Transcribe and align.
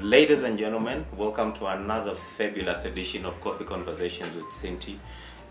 Ladies 0.00 0.44
and 0.44 0.58
gentlemen, 0.58 1.04
welcome 1.16 1.52
to 1.54 1.66
another 1.66 2.14
fabulous 2.14 2.84
edition 2.84 3.24
of 3.24 3.40
Coffee 3.40 3.64
Conversations 3.64 4.34
with 4.36 4.44
Cinti. 4.46 4.96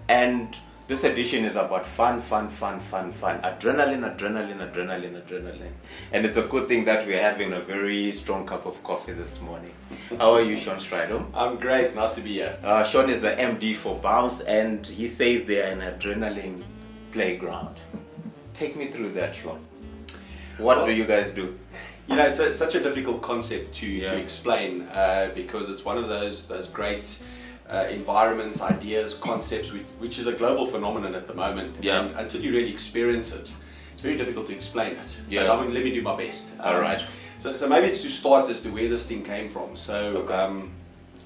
And 0.08 0.55
this 0.88 1.04
edition 1.04 1.44
is 1.44 1.58
about 1.58 1.86
fun, 1.86 2.21
fun, 2.21 2.47
fun, 2.49 2.79
fun, 2.79 3.12
fun. 3.12 3.41
Adrenaline, 3.41 4.15
adrenaline, 4.18 4.71
adrenaline, 4.71 5.21
adrenaline. 5.21 5.71
And 6.13 6.25
it's 6.25 6.38
a 6.38 6.44
good 6.44 6.70
thing 6.70 6.86
that 6.86 7.05
we're 7.05 7.21
having 7.21 7.52
a 7.52 7.60
very 7.60 8.12
strong 8.13 8.46
cup 8.46 8.65
of 8.65 8.81
coffee 8.83 9.12
this 9.12 9.42
morning. 9.42 9.74
How 10.18 10.33
are 10.36 10.42
you, 10.42 10.56
Shaun 10.56 10.78
Strydom? 10.78 11.26
I'm 11.34 11.58
great. 11.58 11.94
Nice 11.94 12.14
to 12.14 12.22
be 12.22 12.34
here. 12.34 12.58
Uh, 12.64 12.86
Shaun 12.86 13.10
is 13.10 13.20
the 13.20 13.32
MD 13.32 13.76
for 13.76 14.00
Bounce, 14.00 14.40
and 14.42 14.86
he 14.88 15.10
says 15.10 15.44
they're 15.44 15.72
an 15.74 15.79
adrenaline 15.82 16.64
playground. 17.12 17.76
Take 18.54 18.77
me 18.77 18.88
through 18.88 19.09
that, 19.12 19.36
Shaun. 19.36 19.59
What 20.58 20.77
Well- 20.77 20.86
do 20.86 20.94
you 20.94 21.04
guys 21.05 21.32
do? 21.32 21.59
You 22.08 22.16
know, 22.16 22.23
it's, 22.23 22.39
a, 22.39 22.48
it's 22.48 22.58
such 22.58 22.76
a 22.76 22.80
difficult 22.80 23.21
concept 23.21 23.76
to, 23.76 23.88
Yeah. 23.88 24.12
to 24.12 24.17
explain 24.17 24.84
uh, 24.84 25.31
because 25.35 25.70
it's 25.70 25.84
one 25.84 25.98
of 25.98 26.08
those 26.08 26.48
those 26.48 26.70
great 26.70 27.20
uh, 27.70 27.86
environments, 27.90 28.62
ideas, 28.62 29.13
concepts, 29.16 29.73
which, 29.73 29.88
which 29.99 30.18
is 30.20 30.26
a 30.27 30.32
global 30.32 30.66
phenomenon 30.66 31.16
at 31.16 31.27
the 31.27 31.34
moment. 31.34 31.76
Yeah. 31.82 32.02
And 32.05 32.16
until 32.16 32.41
you 32.41 32.52
really 32.52 32.72
experience 32.72 33.34
it, 33.35 33.52
it's 33.94 34.02
very 34.02 34.18
difficult 34.18 34.48
to 34.48 34.54
explain 34.54 34.94
it. 34.94 35.18
Yeah. 35.30 35.48
But 35.48 35.59
I 35.59 35.62
mean, 35.66 35.73
let 35.73 35.84
me 35.84 35.91
do 35.91 36.02
my 36.02 36.16
best. 36.16 36.58
All 36.62 36.80
right. 36.80 37.04
So, 37.40 37.55
so 37.55 37.68
maybe 37.68 37.88
it's 37.88 38.02
to 38.04 38.10
start 38.10 38.49
as 38.49 38.62
to 38.62 38.70
where 38.70 38.88
this 38.90 39.05
thing 39.08 39.24
came 39.24 39.49
from. 39.49 39.76
So. 39.76 39.96
Okay. 40.24 40.34
Um, 40.34 40.71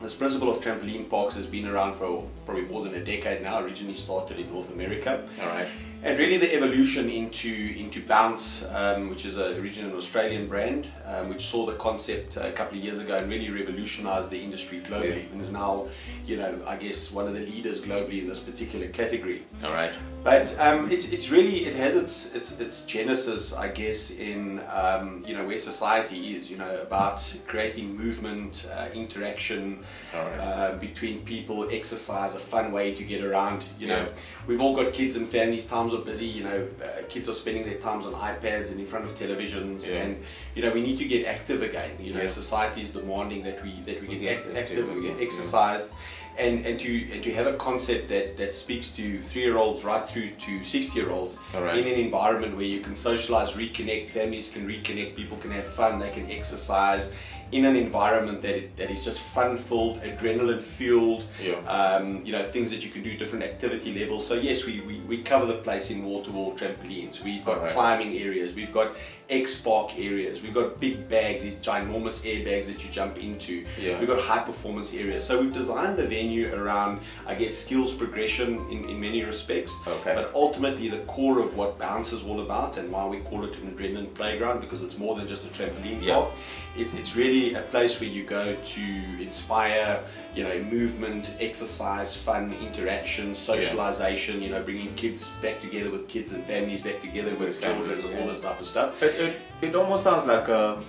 this 0.02 0.16
principle 0.16 0.50
of 0.50 0.60
trampoline 0.62 1.08
parks 1.08 1.36
has 1.36 1.46
been 1.46 1.68
around 1.68 1.94
for 1.94 2.28
probably 2.46 2.64
more 2.64 2.84
than 2.84 2.96
a 2.96 3.04
decade 3.04 3.44
now. 3.44 3.62
Originally 3.62 3.94
started 3.94 4.40
in 4.40 4.52
North 4.52 4.74
America. 4.74 5.24
All 5.40 5.48
right. 5.48 5.68
And 6.04 6.18
really, 6.18 6.38
the 6.38 6.52
evolution 6.56 7.12
into 7.12 7.76
into 7.78 8.02
Bounce, 8.02 8.66
um, 8.66 9.08
which 9.10 9.24
is 9.24 9.38
a, 9.38 9.56
originally 9.60 9.92
an 9.92 9.98
Australian 9.98 10.48
brand, 10.48 10.88
um, 11.06 11.30
which 11.30 11.46
saw 11.46 11.68
the 11.68 11.76
concept 11.76 12.38
a 12.38 12.52
couple 12.52 12.76
of 12.76 12.84
years 12.84 12.98
ago 12.98 13.18
and 13.18 13.30
really 13.30 13.52
revolutionized 13.52 14.32
the 14.32 14.42
industry 14.42 14.80
globally, 14.80 15.26
Yeah. 15.26 15.32
and 15.32 15.42
is 15.42 15.52
now, 15.52 15.88
you 16.26 16.38
know, 16.38 16.60
I 16.66 16.78
guess 16.78 17.12
one 17.12 17.28
of 17.28 17.36
the 17.36 17.42
leaders 17.42 17.82
globally 17.82 18.20
in 18.22 18.28
this 18.28 18.40
particular 18.40 18.88
category. 18.88 19.44
All 19.64 19.74
right. 19.74 19.92
But 20.24 20.56
um, 20.60 20.90
it's, 20.92 21.12
it's 21.12 21.30
really 21.30 21.66
it 21.66 21.76
has 21.76 21.96
its 21.96 22.34
its 22.34 22.60
its 22.60 22.84
genesis, 22.86 23.54
I 23.54 23.68
guess, 23.68 24.10
in 24.10 24.60
um, 24.74 25.24
you 25.28 25.36
know 25.36 25.46
where 25.46 25.60
society 25.60 26.36
is, 26.36 26.50
you 26.50 26.58
know, 26.58 26.82
about 26.82 27.22
creating 27.46 27.96
movement, 27.96 28.68
uh, 28.74 28.88
interaction 28.96 29.84
right. 30.16 30.38
uh, 30.40 30.76
between 30.78 31.20
people, 31.26 31.68
exercise, 31.70 32.34
a 32.34 32.40
fun 32.40 32.72
way 32.72 32.96
to 32.96 33.04
get 33.04 33.24
around. 33.24 33.64
You 33.80 33.88
know, 33.88 34.10
we've 34.48 34.62
all 34.62 34.76
got 34.76 34.94
kids 34.94 35.16
and 35.16 35.28
families. 35.28 35.68
Times 35.68 35.91
are 35.94 36.04
busy. 36.04 36.26
You 36.26 36.44
know, 36.44 36.68
uh, 36.84 37.02
kids 37.10 37.28
are 37.30 37.34
spending 37.34 37.66
their 37.66 37.80
times 37.80 38.06
on 38.06 38.14
iPads 38.14 38.72
and 38.72 38.80
in 38.80 38.86
front 38.86 39.06
of 39.06 39.12
televisions, 39.16 39.88
Yeah. 39.88 40.04
and 40.04 40.24
you 40.56 40.62
know 40.64 40.72
we 40.72 40.82
need 40.82 40.98
to 40.98 41.06
get 41.06 41.26
active 41.28 41.62
again. 41.62 41.92
You 42.00 42.14
know, 42.14 42.22
Yeah. 42.22 42.28
society 42.28 42.82
is 42.82 42.90
demanding 42.90 43.44
that 43.44 43.64
we 43.64 43.82
that 43.86 44.02
we 44.02 44.08
get 44.18 44.38
act- 44.38 44.48
active 44.48 44.58
active, 44.58 44.96
we 44.96 45.02
get 45.02 45.18
yeah. 45.18 45.26
exercised 45.26 45.92
and, 46.38 46.66
and 46.66 46.80
to 46.80 47.12
and 47.12 47.24
to 47.24 47.34
have 47.34 47.48
a 47.48 47.54
concept 47.54 48.08
that, 48.10 48.38
that 48.38 48.54
speaks 48.54 48.92
to 48.92 49.22
three 49.22 49.44
year 49.44 49.58
olds 49.58 49.84
right 49.84 50.06
through 50.06 50.30
to 50.30 50.64
sixty 50.64 51.00
year 51.00 51.12
olds 51.12 51.38
right. 51.54 51.76
in 51.76 51.88
an 51.88 52.00
environment 52.00 52.56
where 52.56 52.66
you 52.66 52.80
can 52.80 52.96
socialize, 52.96 53.52
reconnect, 53.52 54.10
families 54.10 54.52
can 54.52 54.68
reconnect, 54.68 55.16
people 55.16 55.38
can 55.38 55.52
have 55.52 55.66
fun, 55.66 56.00
they 56.00 56.10
can 56.10 56.30
exercise 56.32 57.14
in 57.52 57.66
an 57.66 57.76
environment 57.76 58.42
that 58.42 58.56
it, 58.56 58.78
that 58.78 58.90
is 58.90 59.04
just 59.04 59.20
fun 59.20 59.58
filled, 59.58 60.02
adrenaline 60.02 60.62
fueled. 60.62 61.26
Yeah. 61.44 61.56
Um, 61.68 62.20
you 62.26 62.32
know 62.32 62.44
things 62.44 62.72
that 62.72 62.84
you 62.84 62.90
can 62.90 63.04
do, 63.04 63.18
different 63.18 63.44
activity 63.44 63.98
levels. 64.00 64.26
So 64.26 64.36
yes, 64.36 64.66
we, 64.66 64.82
we, 64.82 65.00
we 65.02 65.22
cover 65.22 65.46
the 65.46 65.56
place 65.56 65.92
in 65.92 66.04
wall 66.04 66.24
to 66.24 66.32
wall 66.32 66.54
trampolines. 66.54 67.24
We've 67.24 67.46
got 67.46 67.62
right. 67.62 67.72
climbing 67.72 68.18
areas. 68.18 68.56
We've 68.56 68.74
got 68.74 68.96
X 69.30 69.56
Spark 69.56 69.98
areas. 69.98 70.42
We've 70.42 70.54
got 70.54 70.80
big 70.80 71.08
bags, 71.08 71.42
these 71.42 71.56
ginormous 71.56 72.26
airbags 72.26 72.66
that 72.68 72.84
you 72.84 72.92
jump 72.92 73.18
into. 73.18 73.66
Yeah. 73.80 73.98
We've 74.00 74.08
got 74.08 74.22
high 74.22 74.44
performance 74.44 74.94
areas. 74.94 75.24
So 75.24 75.40
we've 75.40 75.54
designed 75.54 75.98
the 75.98 76.06
venue 76.06 76.54
around, 76.54 77.00
I 77.26 77.36
guess, 77.36 77.58
skills 77.58 77.94
progression 77.94 78.58
in, 78.70 78.90
in 78.90 79.00
many 79.00 79.24
respects. 79.24 79.74
Okay. 79.88 80.14
But 80.14 80.32
ultimately, 80.36 80.90
the 80.90 81.00
core 81.00 81.40
of 81.40 81.56
what 81.56 81.80
Bounce 81.80 82.12
is 82.12 82.24
all 82.24 82.42
about 82.42 82.78
and 82.78 82.92
why 82.92 83.06
we 83.08 83.20
call 83.20 83.46
it 83.46 83.58
an 83.60 83.72
adrenaline 83.72 84.14
playground 84.14 84.60
because 84.60 84.84
it's 84.84 84.98
more 84.98 85.16
than 85.16 85.28
just 85.28 85.46
a 85.46 85.50
trampoline 85.50 86.02
Yeah. 86.02 86.16
park. 86.16 86.32
It's, 86.78 86.94
it's 86.94 87.16
really 87.16 87.41
a 87.62 87.64
place 87.74 87.94
where 88.00 88.10
you 88.18 88.24
go 88.24 88.56
to 88.76 88.86
inspire, 89.28 90.04
you 90.36 90.44
know, 90.44 90.58
movement, 90.78 91.36
exercise, 91.40 92.16
fun, 92.16 92.54
interaction, 92.68 93.36
socialization, 93.36 94.42
you 94.42 94.50
know, 94.54 94.62
bringing 94.64 94.94
kids 94.96 95.30
back 95.42 95.60
together 95.66 95.90
with 95.96 96.04
kids 96.08 96.34
and 96.34 96.44
families 96.46 96.82
back 96.82 97.00
together 97.08 97.32
with 97.32 97.50
With 97.50 97.62
children 97.62 97.90
families, 97.90 98.06
and 98.06 98.14
yeah. 98.14 98.22
all 98.22 98.28
this 98.28 98.42
type 98.42 98.60
of 98.60 98.68
stuff. 98.74 99.04
It, 99.04 99.14
it, 99.26 99.34
it 99.68 99.76
almost 99.76 100.04
sounds 100.04 100.26
like 100.26 100.48
a, 100.48 100.82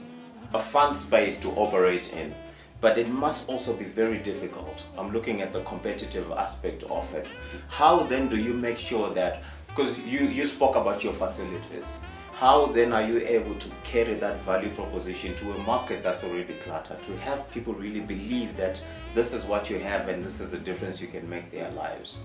a 0.54 0.58
fun 0.74 0.94
space 0.94 1.40
to 1.40 1.48
operate 1.64 2.12
in, 2.12 2.34
but 2.80 2.98
it 2.98 3.08
must 3.08 3.48
also 3.48 3.72
be 3.82 3.84
very 3.84 4.18
difficult. 4.18 4.82
I'm 4.98 5.10
looking 5.12 5.42
at 5.42 5.52
the 5.52 5.62
competitive 5.62 6.30
aspect 6.32 6.82
of 6.84 7.12
it. 7.14 7.26
How 7.68 7.94
then 8.04 8.28
do 8.28 8.36
you 8.36 8.54
make 8.54 8.78
sure 8.78 9.08
that, 9.14 9.42
because 9.68 9.98
you, 10.00 10.20
you 10.38 10.44
spoke 10.44 10.76
about 10.76 11.02
your 11.02 11.14
facilities, 11.14 11.88
how 12.42 12.66
then 12.66 12.92
are 12.92 13.04
you 13.04 13.18
able 13.18 13.54
to 13.54 13.68
carry 13.84 14.14
that 14.14 14.40
value 14.40 14.68
proposition 14.70 15.32
to 15.36 15.52
a 15.52 15.58
market 15.58 16.02
that's 16.02 16.24
already 16.24 16.54
cluttered, 16.54 17.00
to 17.04 17.16
have 17.18 17.48
people 17.52 17.72
really 17.72 18.00
believe 18.00 18.56
that 18.56 18.82
this 19.14 19.32
is 19.32 19.44
what 19.44 19.70
you 19.70 19.78
have 19.78 20.08
and 20.08 20.24
this 20.26 20.40
is 20.40 20.50
the 20.50 20.58
difference 20.58 21.00
you 21.00 21.06
can 21.06 21.28
make 21.30 21.52
their 21.52 21.70
lives? 21.70 22.16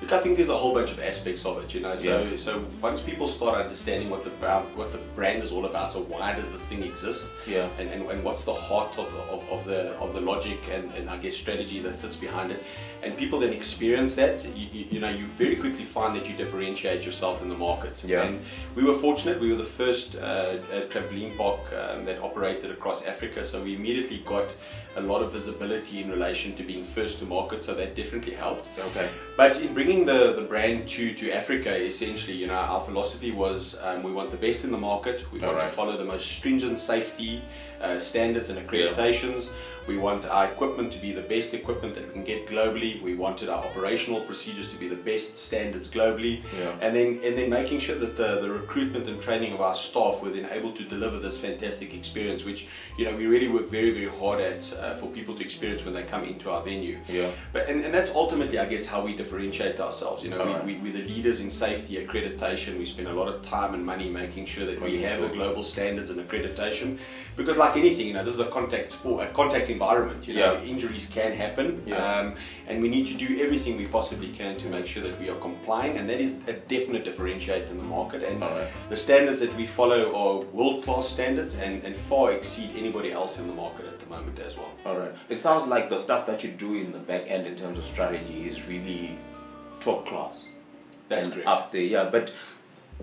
Look, 0.00 0.12
I 0.12 0.18
think 0.18 0.38
there's 0.38 0.48
a 0.48 0.56
whole 0.56 0.72
bunch 0.72 0.92
of 0.92 1.00
aspects 1.00 1.44
of 1.44 1.62
it, 1.62 1.74
you 1.74 1.80
know. 1.80 1.94
So, 1.94 2.22
Yeah. 2.22 2.36
so 2.36 2.64
once 2.80 3.02
people 3.02 3.28
start 3.28 3.60
understanding 3.60 4.08
what 4.08 4.24
the 4.24 4.30
brand, 4.30 4.74
what 4.74 4.92
the 4.92 5.02
brand 5.14 5.42
is 5.42 5.52
all 5.52 5.66
about, 5.66 5.92
so 5.92 6.00
why 6.04 6.32
does 6.32 6.52
this 6.52 6.66
thing 6.66 6.82
exist? 6.82 7.28
Yeah. 7.46 7.68
And, 7.78 7.90
and, 7.90 8.10
and 8.10 8.24
what's 8.24 8.46
the 8.46 8.54
heart 8.54 8.98
of, 8.98 9.14
of, 9.28 9.46
of 9.50 9.66
the 9.66 9.90
of 9.98 10.14
the 10.14 10.22
logic 10.22 10.58
and, 10.72 10.90
and 10.92 11.10
I 11.10 11.18
guess 11.18 11.36
strategy 11.36 11.80
that 11.80 11.98
sits 11.98 12.16
behind 12.16 12.50
it, 12.50 12.64
and 13.02 13.16
people 13.16 13.38
then 13.38 13.52
experience 13.52 14.14
that, 14.16 14.44
you, 14.56 14.68
you, 14.72 14.86
you 14.90 15.00
know, 15.00 15.08
you 15.08 15.26
very 15.36 15.56
quickly 15.56 15.84
find 15.84 16.14
that 16.16 16.28
you 16.28 16.36
differentiate 16.36 17.04
yourself 17.04 17.42
in 17.42 17.48
the 17.48 17.56
market. 17.56 18.04
Yeah. 18.04 18.24
And 18.24 18.42
we 18.74 18.82
were 18.84 18.94
fortunate; 18.94 19.40
we 19.40 19.50
were 19.50 19.56
the 19.56 19.64
first 19.64 20.16
uh, 20.16 20.58
trampoline 20.88 21.36
park 21.36 21.60
um, 21.72 22.04
that 22.04 22.20
operated 22.22 22.70
across 22.70 23.06
Africa, 23.06 23.44
so 23.44 23.62
we 23.62 23.74
immediately 23.74 24.18
got 24.26 24.48
a 24.96 25.00
lot 25.00 25.22
of 25.22 25.32
visibility 25.32 26.02
in 26.02 26.10
relation 26.10 26.54
to 26.56 26.64
being 26.64 26.82
first 26.82 27.20
to 27.20 27.24
market. 27.24 27.62
So 27.62 27.74
that 27.74 27.94
definitely 27.94 28.34
helped. 28.34 28.68
Okay. 28.78 29.08
But 29.36 29.60
in 29.60 29.72
bringing 29.72 30.04
the, 30.04 30.32
the 30.32 30.42
brand 30.42 30.88
to, 30.88 31.14
to 31.14 31.30
Africa, 31.30 31.74
essentially, 31.76 32.36
you 32.36 32.48
know, 32.48 32.54
our 32.54 32.80
philosophy 32.80 33.30
was 33.30 33.78
um, 33.82 34.02
we 34.02 34.10
want 34.10 34.30
the 34.30 34.36
best 34.36 34.64
in 34.64 34.72
the 34.72 34.78
market. 34.78 35.24
We 35.32 35.38
want 35.38 35.54
Alright. 35.54 35.70
to 35.70 35.76
follow 35.76 35.96
the 35.96 36.04
most 36.04 36.26
stringent 36.26 36.80
safety 36.80 37.42
uh, 37.80 37.98
standards 37.98 38.50
and 38.50 38.58
accreditations. 38.58 39.52
We 39.90 39.98
want 39.98 40.24
our 40.24 40.46
equipment 40.52 40.92
to 40.92 41.00
be 41.00 41.10
the 41.10 41.26
best 41.34 41.52
equipment 41.52 41.96
that 41.96 42.06
we 42.06 42.12
can 42.12 42.22
get 42.22 42.46
globally. 42.46 43.02
We 43.02 43.14
wanted 43.16 43.48
our 43.48 43.64
operational 43.64 44.20
procedures 44.20 44.68
to 44.72 44.76
be 44.76 44.86
the 44.86 45.02
best 45.10 45.36
standards 45.36 45.90
globally. 45.90 46.34
Yeah. 46.56 46.84
And 46.84 46.94
then 46.94 47.08
and 47.24 47.36
then 47.36 47.50
making 47.50 47.80
sure 47.80 47.96
that 47.96 48.16
the, 48.16 48.40
the 48.40 48.50
recruitment 48.50 49.08
and 49.08 49.20
training 49.20 49.52
of 49.52 49.60
our 49.60 49.74
staff 49.74 50.22
were 50.22 50.30
then 50.30 50.46
able 50.58 50.72
to 50.72 50.84
deliver 50.84 51.18
this 51.18 51.38
fantastic 51.38 51.92
experience, 51.92 52.44
which 52.44 52.68
you 52.96 53.04
know 53.04 53.16
we 53.16 53.26
really 53.26 53.48
work 53.48 53.68
very 53.68 53.90
very 53.90 54.12
hard 54.20 54.40
at 54.40 54.62
uh, 54.78 54.94
for 54.94 55.08
people 55.18 55.34
to 55.34 55.42
experience 55.42 55.84
when 55.84 55.92
they 55.92 56.04
come 56.04 56.22
into 56.22 56.50
our 56.50 56.62
venue. 56.62 56.96
Yeah. 57.08 57.28
But 57.52 57.68
and, 57.68 57.84
and 57.84 57.92
that's 57.92 58.14
ultimately, 58.14 58.58
I 58.60 58.66
guess, 58.66 58.86
how 58.86 59.04
we 59.04 59.16
differentiate 59.16 59.80
ourselves. 59.80 60.22
You 60.22 60.30
know, 60.30 60.40
Alright. 60.40 60.64
we, 60.64 60.74
we, 60.74 60.82
we're 60.82 60.98
the 61.02 61.08
leaders 61.14 61.40
in 61.40 61.50
safety 61.50 61.94
accreditation. 61.96 62.78
We 62.78 62.84
spend 62.84 63.08
a 63.08 63.12
lot 63.12 63.26
of 63.26 63.42
time 63.42 63.74
and 63.74 63.84
money 63.84 64.08
making 64.08 64.46
sure 64.46 64.66
that 64.66 64.80
we 64.80 65.02
have 65.02 65.20
the 65.20 65.28
global 65.28 65.64
standards 65.64 66.10
and 66.10 66.20
accreditation. 66.20 66.98
Because, 67.36 67.56
like 67.56 67.76
anything, 67.76 68.06
you 68.06 68.12
know, 68.12 68.24
this 68.24 68.34
is 68.34 68.40
a 68.40 68.50
contact 68.50 68.92
sport, 68.92 69.26
a 69.26 69.32
contact 69.32 69.70
environment. 69.80 70.28
You 70.28 70.34
know, 70.34 70.52
Yeah. 70.54 70.72
injuries 70.72 71.06
can 71.18 71.32
happen, 71.32 71.82
Yeah. 71.86 71.96
um, 71.96 72.34
and 72.68 72.82
we 72.82 72.88
need 72.88 73.06
to 73.12 73.14
do 73.14 73.28
everything 73.44 73.76
we 73.78 73.86
possibly 73.86 74.28
can 74.40 74.56
to 74.58 74.66
make 74.68 74.86
sure 74.86 75.02
that 75.02 75.18
we 75.20 75.26
are 75.30 75.40
complying. 75.48 75.96
And 75.98 76.08
that 76.10 76.20
is 76.20 76.32
a 76.46 76.52
definite 76.74 77.04
differentiator 77.04 77.70
in 77.70 77.78
the 77.78 77.90
market. 77.98 78.22
And 78.22 78.42
Alright. 78.42 78.68
the 78.90 78.96
standards 78.96 79.40
that 79.40 79.54
we 79.56 79.66
follow 79.66 80.02
are 80.22 80.34
world 80.58 80.84
class 80.84 81.08
standards 81.08 81.54
and, 81.54 81.82
and 81.86 81.96
far 81.96 82.32
exceed 82.32 82.70
anybody 82.76 83.10
else 83.12 83.38
in 83.40 83.46
the 83.52 83.54
market 83.54 83.86
at 83.86 83.98
the 84.02 84.06
moment 84.14 84.38
as 84.38 84.56
well. 84.58 84.72
All 84.86 84.96
right. 85.02 85.14
It 85.28 85.38
sounds 85.40 85.66
like 85.66 85.88
the 85.88 85.98
stuff 85.98 86.26
that 86.26 86.44
you 86.44 86.50
do 86.50 86.74
in 86.74 86.92
the 86.92 86.98
back 87.12 87.24
end 87.26 87.46
in 87.46 87.56
terms 87.56 87.78
of 87.78 87.84
strategy 87.86 88.38
is 88.50 88.56
really 88.72 89.18
top 89.80 90.06
class. 90.06 90.44
That's 91.08 91.26
and 91.26 91.32
correct. 91.34 91.48
Up 91.48 91.72
there, 91.72 91.88
yeah. 91.96 92.04
But 92.16 92.32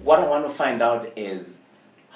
what 0.03 0.19
I 0.19 0.25
want 0.27 0.45
to 0.45 0.53
find 0.63 0.81
out 0.81 1.11
is 1.15 1.57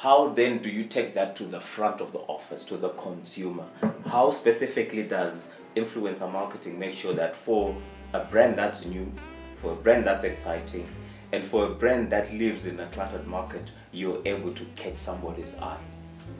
how 0.01 0.30
then 0.30 0.57
do 0.57 0.68
you 0.71 0.83
take 0.86 1.13
that 1.13 1.36
to 1.36 1.44
the 1.44 1.62
front 1.62 2.01
of 2.01 2.12
the 2.12 2.18
office, 2.21 2.65
to 2.65 2.75
the 2.75 2.89
consumer? 2.89 3.65
How 4.07 4.31
specifically 4.31 5.03
does 5.03 5.53
influencer 5.75 6.31
marketing 6.31 6.80
make 6.80 6.95
sure 6.95 7.13
that 7.13 7.36
for 7.36 7.77
a 8.13 8.21
brand 8.25 8.57
that's 8.57 8.88
new, 8.88 9.12
for 9.57 9.74
a 9.74 9.75
brand 9.75 10.07
that's 10.07 10.24
exciting, 10.24 10.88
and 11.31 11.45
for 11.45 11.68
a 11.68 11.69
brand 11.69 12.09
that 12.12 12.33
lives 12.33 12.65
in 12.65 12.80
a 12.80 12.88
cluttered 12.88 13.27
market, 13.27 13.69
you're 13.92 14.19
able 14.25 14.51
to 14.53 14.65
catch 14.75 14.98
somebody's 14.98 15.56
eye 15.59 15.77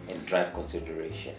and 0.10 0.25
drive 0.25 0.52
consideration? 0.56 1.36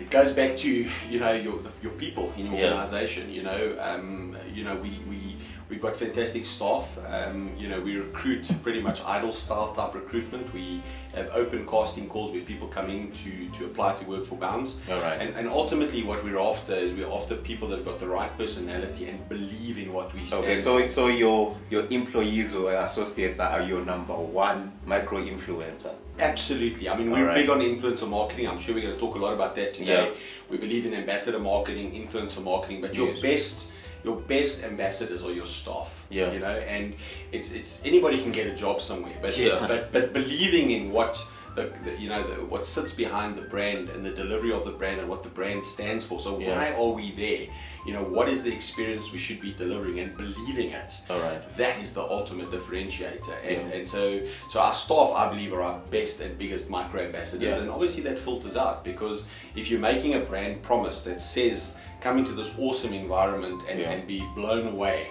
it 0.00 0.08
goes 0.10 0.32
back 0.32 0.56
to 0.56 0.68
you 1.10 1.18
know 1.20 1.32
your 1.32 1.58
your 1.82 1.92
people 1.92 2.32
in 2.36 2.46
your 2.46 2.54
Yeah. 2.54 2.72
organization 2.72 3.30
you 3.30 3.42
know 3.42 3.76
um, 3.80 4.36
you 4.52 4.62
know 4.64 4.76
we, 4.76 5.00
we 5.08 5.36
We've 5.68 5.80
got 5.80 5.96
fantastic 5.96 6.44
staff. 6.46 6.98
Um, 7.08 7.52
you 7.58 7.68
know, 7.68 7.80
we 7.80 7.96
recruit 7.96 8.48
pretty 8.62 8.80
much 8.80 9.02
Idol 9.04 9.32
style 9.32 9.72
type 9.72 9.94
recruitment. 9.94 10.52
We 10.52 10.82
have 11.14 11.30
open 11.32 11.66
casting 11.66 12.08
calls 12.08 12.32
where 12.32 12.42
people 12.42 12.68
come 12.68 12.90
in 12.90 13.12
to, 13.12 13.48
to 13.58 13.64
apply 13.64 13.94
to 13.94 14.04
work 14.04 14.26
for 14.26 14.36
Bounce. 14.36 14.80
All 14.90 15.00
right. 15.00 15.20
And, 15.20 15.34
and 15.36 15.48
ultimately, 15.48 16.02
what 16.02 16.22
we're 16.22 16.38
after 16.38 16.74
is 16.74 16.94
we're 16.94 17.10
after 17.10 17.36
people 17.36 17.68
that've 17.68 17.84
got 17.84 17.98
the 17.98 18.08
right 18.08 18.36
personality 18.36 19.08
and 19.08 19.26
believe 19.28 19.78
in 19.78 19.92
what 19.92 20.12
we 20.12 20.24
stand 20.26 20.44
Okay, 20.44 20.58
so 20.58 20.86
so 20.86 21.08
your 21.08 21.56
your 21.70 21.86
employees 21.90 22.54
or 22.54 22.72
associates 22.74 23.40
are 23.40 23.62
your 23.62 23.84
number 23.84 24.14
one 24.14 24.72
micro 24.84 25.24
influencer. 25.24 25.94
Absolutely. 26.18 26.88
I 26.88 26.96
mean, 26.96 27.10
we're 27.10 27.20
Alright. 27.20 27.36
big 27.36 27.50
on 27.50 27.60
influencer 27.60 28.08
marketing. 28.08 28.48
I'm 28.48 28.58
sure 28.58 28.74
we're 28.74 28.82
going 28.82 28.94
to 28.94 29.00
talk 29.00 29.16
a 29.16 29.18
lot 29.18 29.32
about 29.32 29.56
that 29.56 29.74
today. 29.74 30.08
Yeah. 30.10 30.14
We 30.48 30.58
believe 30.58 30.86
in 30.86 30.94
ambassador 30.94 31.40
marketing, 31.40 31.92
influencer 31.92 32.42
marketing, 32.44 32.80
but 32.80 32.94
your 32.94 33.08
Yes. 33.14 33.20
best 33.20 33.70
your 34.04 34.16
best 34.16 34.62
ambassadors 34.62 35.24
are 35.24 35.32
your 35.32 35.46
staff. 35.46 36.06
Yeah. 36.10 36.32
You 36.32 36.40
know, 36.40 36.56
and 36.58 36.94
it's 37.32 37.50
it's 37.52 37.84
anybody 37.84 38.22
can 38.22 38.32
get 38.32 38.46
a 38.46 38.54
job 38.54 38.80
somewhere, 38.80 39.14
but 39.22 39.36
Yeah. 39.36 39.64
but 39.66 39.92
but 39.92 40.12
believing 40.12 40.70
in 40.70 40.92
what 40.92 41.24
the, 41.56 41.72
the 41.84 41.96
you 42.00 42.08
know 42.08 42.22
the, 42.22 42.44
what 42.44 42.66
sits 42.66 42.92
behind 42.92 43.36
the 43.36 43.42
brand 43.42 43.88
and 43.88 44.04
the 44.04 44.10
delivery 44.10 44.52
of 44.52 44.64
the 44.64 44.72
brand 44.72 45.00
and 45.00 45.08
what 45.08 45.22
the 45.22 45.28
brand 45.28 45.62
stands 45.64 46.04
for. 46.04 46.20
So 46.20 46.38
Yeah. 46.38 46.56
why 46.56 46.72
are 46.74 46.92
we 46.92 47.12
there? 47.12 47.46
You 47.86 47.92
know, 47.92 48.02
what 48.02 48.28
is 48.28 48.42
the 48.42 48.52
experience 48.52 49.12
we 49.12 49.18
should 49.18 49.40
be 49.42 49.52
delivering 49.52 49.98
and 50.00 50.16
believing 50.16 50.70
it? 50.70 50.92
All 51.10 51.18
right. 51.20 51.40
that 51.56 51.78
is 51.82 51.94
the 51.94 52.02
ultimate 52.02 52.50
differentiator 52.50 53.34
and, 53.44 53.68
Yeah. 53.68 53.76
and 53.76 53.88
so 53.88 54.20
so 54.50 54.58
our 54.60 54.74
staff 54.74 55.12
i 55.14 55.28
believe 55.28 55.52
are 55.52 55.60
our 55.62 55.78
best 55.90 56.20
and 56.20 56.36
biggest 56.38 56.70
micro 56.70 57.02
ambassadors 57.02 57.42
Yeah. 57.48 57.56
and 57.60 57.70
obviously 57.70 58.02
that 58.04 58.18
filters 58.18 58.56
out 58.56 58.84
because 58.84 59.26
if 59.54 59.70
you're 59.70 59.80
making 59.92 60.14
a 60.14 60.20
brand 60.20 60.62
promise 60.62 61.04
that 61.04 61.20
says 61.22 61.76
come 62.04 62.18
into 62.18 62.32
this 62.32 62.52
awesome 62.58 62.92
environment 62.92 63.62
and, 63.68 63.80
Yeah. 63.80 63.90
and 63.92 64.06
be 64.06 64.20
blown 64.36 64.66
away 64.68 65.08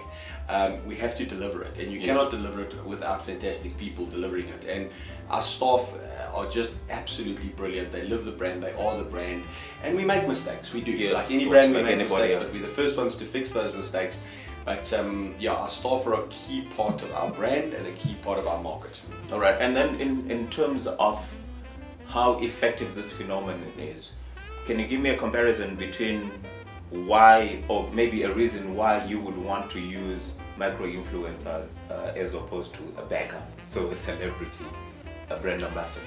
um, 0.48 0.72
we 0.86 0.94
have 0.96 1.16
to 1.16 1.24
deliver 1.26 1.62
it 1.68 1.76
and 1.78 1.90
you 1.92 1.98
Yeah. 1.98 2.06
cannot 2.08 2.30
deliver 2.30 2.60
it 2.62 2.72
without 2.84 3.20
fantastic 3.30 3.76
people 3.76 4.04
delivering 4.06 4.48
it 4.56 4.66
and 4.74 4.90
our 5.30 5.42
staff 5.42 5.92
uh, 5.94 6.36
are 6.38 6.48
just 6.48 6.72
absolutely 6.90 7.48
brilliant 7.60 7.90
they 7.90 8.04
live 8.12 8.24
the 8.24 8.36
brand 8.40 8.62
they 8.62 8.72
are 8.84 8.96
the 8.96 9.08
brand 9.14 9.42
and 9.82 9.96
we 9.96 10.04
make 10.04 10.28
mistakes 10.28 10.72
we 10.72 10.82
do 10.82 10.92
Yeah, 10.92 11.14
like 11.14 11.30
any 11.32 11.46
brand 11.46 11.74
we 11.74 11.82
make 11.82 11.92
anybody, 11.98 12.22
mistakes 12.28 12.34
but 12.44 12.52
we're 12.52 12.62
the 12.70 12.76
first 12.82 12.96
ones 12.96 13.16
to 13.18 13.24
fix 13.24 13.52
those 13.52 13.74
mistakes. 13.74 14.22
But 14.64 14.90
um, 14.94 15.34
yeah, 15.38 15.52
our 15.62 15.68
staff 15.68 16.06
are 16.06 16.14
a 16.14 16.26
key 16.28 16.62
part 16.74 17.02
of 17.02 17.12
our 17.12 17.30
brand 17.30 17.74
and 17.74 17.86
a 17.86 17.92
key 18.02 18.14
part 18.22 18.38
of 18.38 18.46
our 18.46 18.62
market. 18.62 18.98
All 19.30 19.38
right, 19.38 19.56
and 19.60 19.76
then 19.76 20.00
in, 20.00 20.30
in 20.30 20.48
terms 20.48 20.86
of 20.86 21.16
how 22.06 22.38
effective 22.38 22.94
this 22.94 23.12
phenomenon 23.12 23.72
is, 23.78 24.12
can 24.66 24.78
you 24.78 24.86
give 24.86 25.00
me 25.02 25.10
a 25.10 25.18
comparison 25.18 25.74
between 25.76 26.30
why, 26.94 27.62
or 27.68 27.90
maybe 27.92 28.22
a 28.22 28.32
reason 28.32 28.74
why 28.76 29.04
you 29.04 29.20
would 29.20 29.36
want 29.36 29.70
to 29.72 29.80
use 29.80 30.30
micro 30.56 30.86
influencers 30.86 31.76
uh, 31.90 32.12
as 32.14 32.34
opposed 32.34 32.72
to 32.74 32.82
a 32.96 33.02
beggar, 33.02 33.42
so 33.66 33.90
a 33.90 33.94
celebrity, 33.94 34.64
a 35.28 35.36
brand 35.36 35.64
ambassador? 35.64 36.06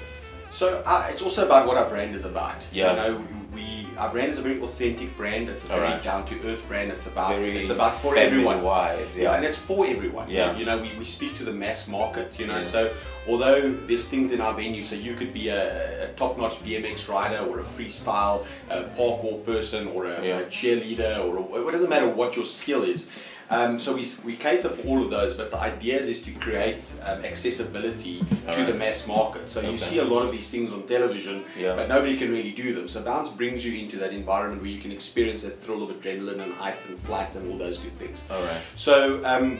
So 0.49 0.81
uh, 0.85 1.07
it's 1.09 1.21
also 1.21 1.45
about 1.45 1.67
what 1.67 1.75
our 1.77 1.89
brand 1.89 2.15
is 2.15 2.23
about. 2.23 2.65
Yeah. 2.71 2.91
You 2.91 2.97
know, 2.97 3.27
we 3.53 3.76
our 3.97 4.11
brand 4.11 4.29
is 4.29 4.37
a 4.37 4.41
very 4.41 4.59
authentic 4.61 5.15
brand. 5.17 5.49
It's 5.49 5.65
a 5.65 5.67
very 5.67 5.81
Alright. 5.81 6.03
down 6.03 6.25
to 6.27 6.35
earth 6.47 6.67
brand. 6.67 6.91
It's 6.91 7.07
about 7.07 7.35
Very 7.41 7.57
it's 7.57 7.69
about 7.69 7.95
for 7.95 8.15
everyone. 8.15 8.61
wise, 8.61 9.17
Yeah. 9.17 9.23
yeah. 9.23 9.35
and 9.35 9.45
it's 9.45 9.57
for 9.57 9.85
everyone. 9.87 10.29
Yeah. 10.29 10.55
You 10.55 10.65
know, 10.65 10.77
we, 10.81 10.91
we 10.97 11.05
speak 11.05 11.35
to 11.37 11.43
the 11.43 11.51
mass 11.53 11.87
market, 11.87 12.33
you 12.39 12.47
know, 12.47 12.57
Yeah. 12.57 12.63
so 12.63 12.93
although 13.27 13.71
there's 13.87 14.07
things 14.07 14.31
in 14.31 14.41
our 14.41 14.53
venue, 14.53 14.83
so 14.83 14.95
you 14.95 15.15
could 15.15 15.33
be 15.33 15.49
a, 15.49 16.05
a 16.05 16.13
top 16.13 16.37
notch 16.37 16.63
BMX 16.63 17.09
rider 17.09 17.39
or 17.49 17.59
a 17.59 17.63
freestyle 17.63 18.45
uh, 18.69 18.83
parkour 18.97 19.43
person 19.45 19.87
or 19.89 20.05
a, 20.05 20.23
Yeah. 20.23 20.39
a 20.39 20.45
cheerleader 20.45 21.25
or 21.25 21.37
a, 21.37 21.67
it 21.67 21.71
doesn't 21.71 21.89
matter 21.89 22.07
what 22.09 22.35
your 22.35 22.45
skill 22.45 22.83
is. 22.83 23.09
Um, 23.49 23.79
so 23.79 23.95
we, 23.95 24.05
we 24.25 24.35
cater 24.35 24.69
for 24.69 24.85
all 24.87 25.01
of 25.01 25.09
those, 25.09 25.33
but 25.33 25.51
the 25.51 25.57
idea 25.57 25.99
is 25.99 26.21
to 26.23 26.31
create 26.31 26.93
um, 27.03 27.23
accessibility 27.23 28.19
to 28.19 28.47
Alright. 28.49 28.67
the 28.67 28.73
mass 28.73 29.07
market. 29.07 29.47
So 29.47 29.61
you 29.61 29.77
see 29.77 29.99
a 29.99 30.03
lot 30.03 30.23
of 30.23 30.31
these 30.31 30.49
things 30.49 30.73
on 30.73 30.83
television, 30.85 31.45
Yeah. 31.57 31.75
but 31.75 31.87
nobody 31.87 32.17
can 32.17 32.29
really 32.29 32.51
do 32.51 32.73
them. 32.73 32.89
So 32.89 33.01
Bounce 33.03 33.29
brings 33.29 33.65
you 33.65 33.81
into 33.81 33.97
that 33.97 34.11
environment 34.11 34.61
where 34.61 34.71
you 34.71 34.79
can 34.79 34.91
experience 34.91 35.43
that 35.43 35.55
thrill 35.57 35.81
of 35.83 35.89
adrenaline 35.91 36.41
and 36.41 36.53
height 36.53 36.75
and 36.87 36.97
flight 36.99 37.35
and 37.35 37.51
all 37.51 37.57
those 37.57 37.77
good 37.77 37.93
things. 37.93 38.25
All 38.29 38.41
right. 38.43 38.61
So 38.75 39.25
um, 39.25 39.59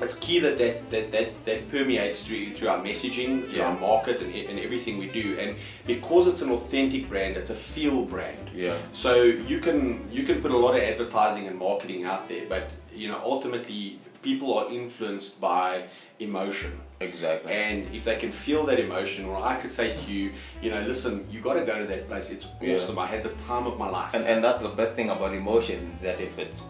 it's 0.00 0.16
key 0.18 0.38
that 0.40 0.58
that, 0.58 0.90
that, 0.90 1.12
that 1.12 1.44
that 1.44 1.68
permeates 1.70 2.22
through 2.26 2.50
through 2.50 2.68
our 2.68 2.78
messaging, 2.82 3.44
through 3.44 3.60
Yeah. 3.60 3.68
our 3.68 3.78
market, 3.78 4.20
and, 4.20 4.34
and 4.34 4.58
everything 4.60 4.98
we 4.98 5.06
do. 5.08 5.36
And 5.38 5.56
because 5.86 6.26
it's 6.26 6.42
an 6.42 6.50
authentic 6.50 7.08
brand, 7.08 7.36
it's 7.36 7.50
a 7.50 7.54
feel 7.54 8.04
brand. 8.04 8.50
Yeah. 8.54 8.76
So 8.92 9.22
you 9.22 9.58
can 9.60 10.08
you 10.10 10.22
can 10.24 10.40
put 10.42 10.50
a 10.50 10.56
lot 10.56 10.76
of 10.76 10.82
advertising 10.82 11.46
and 11.46 11.58
marketing 11.58 12.04
out 12.04 12.28
there, 12.28 12.46
but 12.48 12.74
you 12.94 13.08
know 13.08 13.20
ultimately 13.24 13.98
people 14.22 14.58
are 14.58 14.68
influenced 14.72 15.40
by 15.40 15.84
emotion. 16.20 16.72
Exactly. 17.00 17.52
And 17.52 17.86
if 17.94 18.02
they 18.04 18.16
can 18.16 18.32
feel 18.32 18.66
that 18.66 18.80
emotion, 18.80 19.24
or 19.24 19.36
I 19.40 19.54
could 19.54 19.70
say 19.70 19.96
to 19.96 20.10
you, 20.10 20.32
you 20.60 20.70
know, 20.72 20.82
listen, 20.82 21.24
you 21.30 21.40
got 21.40 21.54
to 21.54 21.64
go 21.64 21.78
to 21.78 21.86
that 21.86 22.08
place. 22.08 22.32
It's 22.32 22.48
Yeah. 22.60 22.74
awesome. 22.74 22.98
I 22.98 23.06
had 23.06 23.22
the 23.22 23.28
time 23.50 23.68
of 23.68 23.78
my 23.78 23.88
life. 23.88 24.12
And, 24.14 24.24
and 24.26 24.42
that's 24.42 24.60
the 24.60 24.70
best 24.70 24.94
thing 24.94 25.10
about 25.10 25.32
emotion 25.34 25.92
is 25.94 26.02
that 26.02 26.20
if 26.20 26.36
it's 26.40 26.64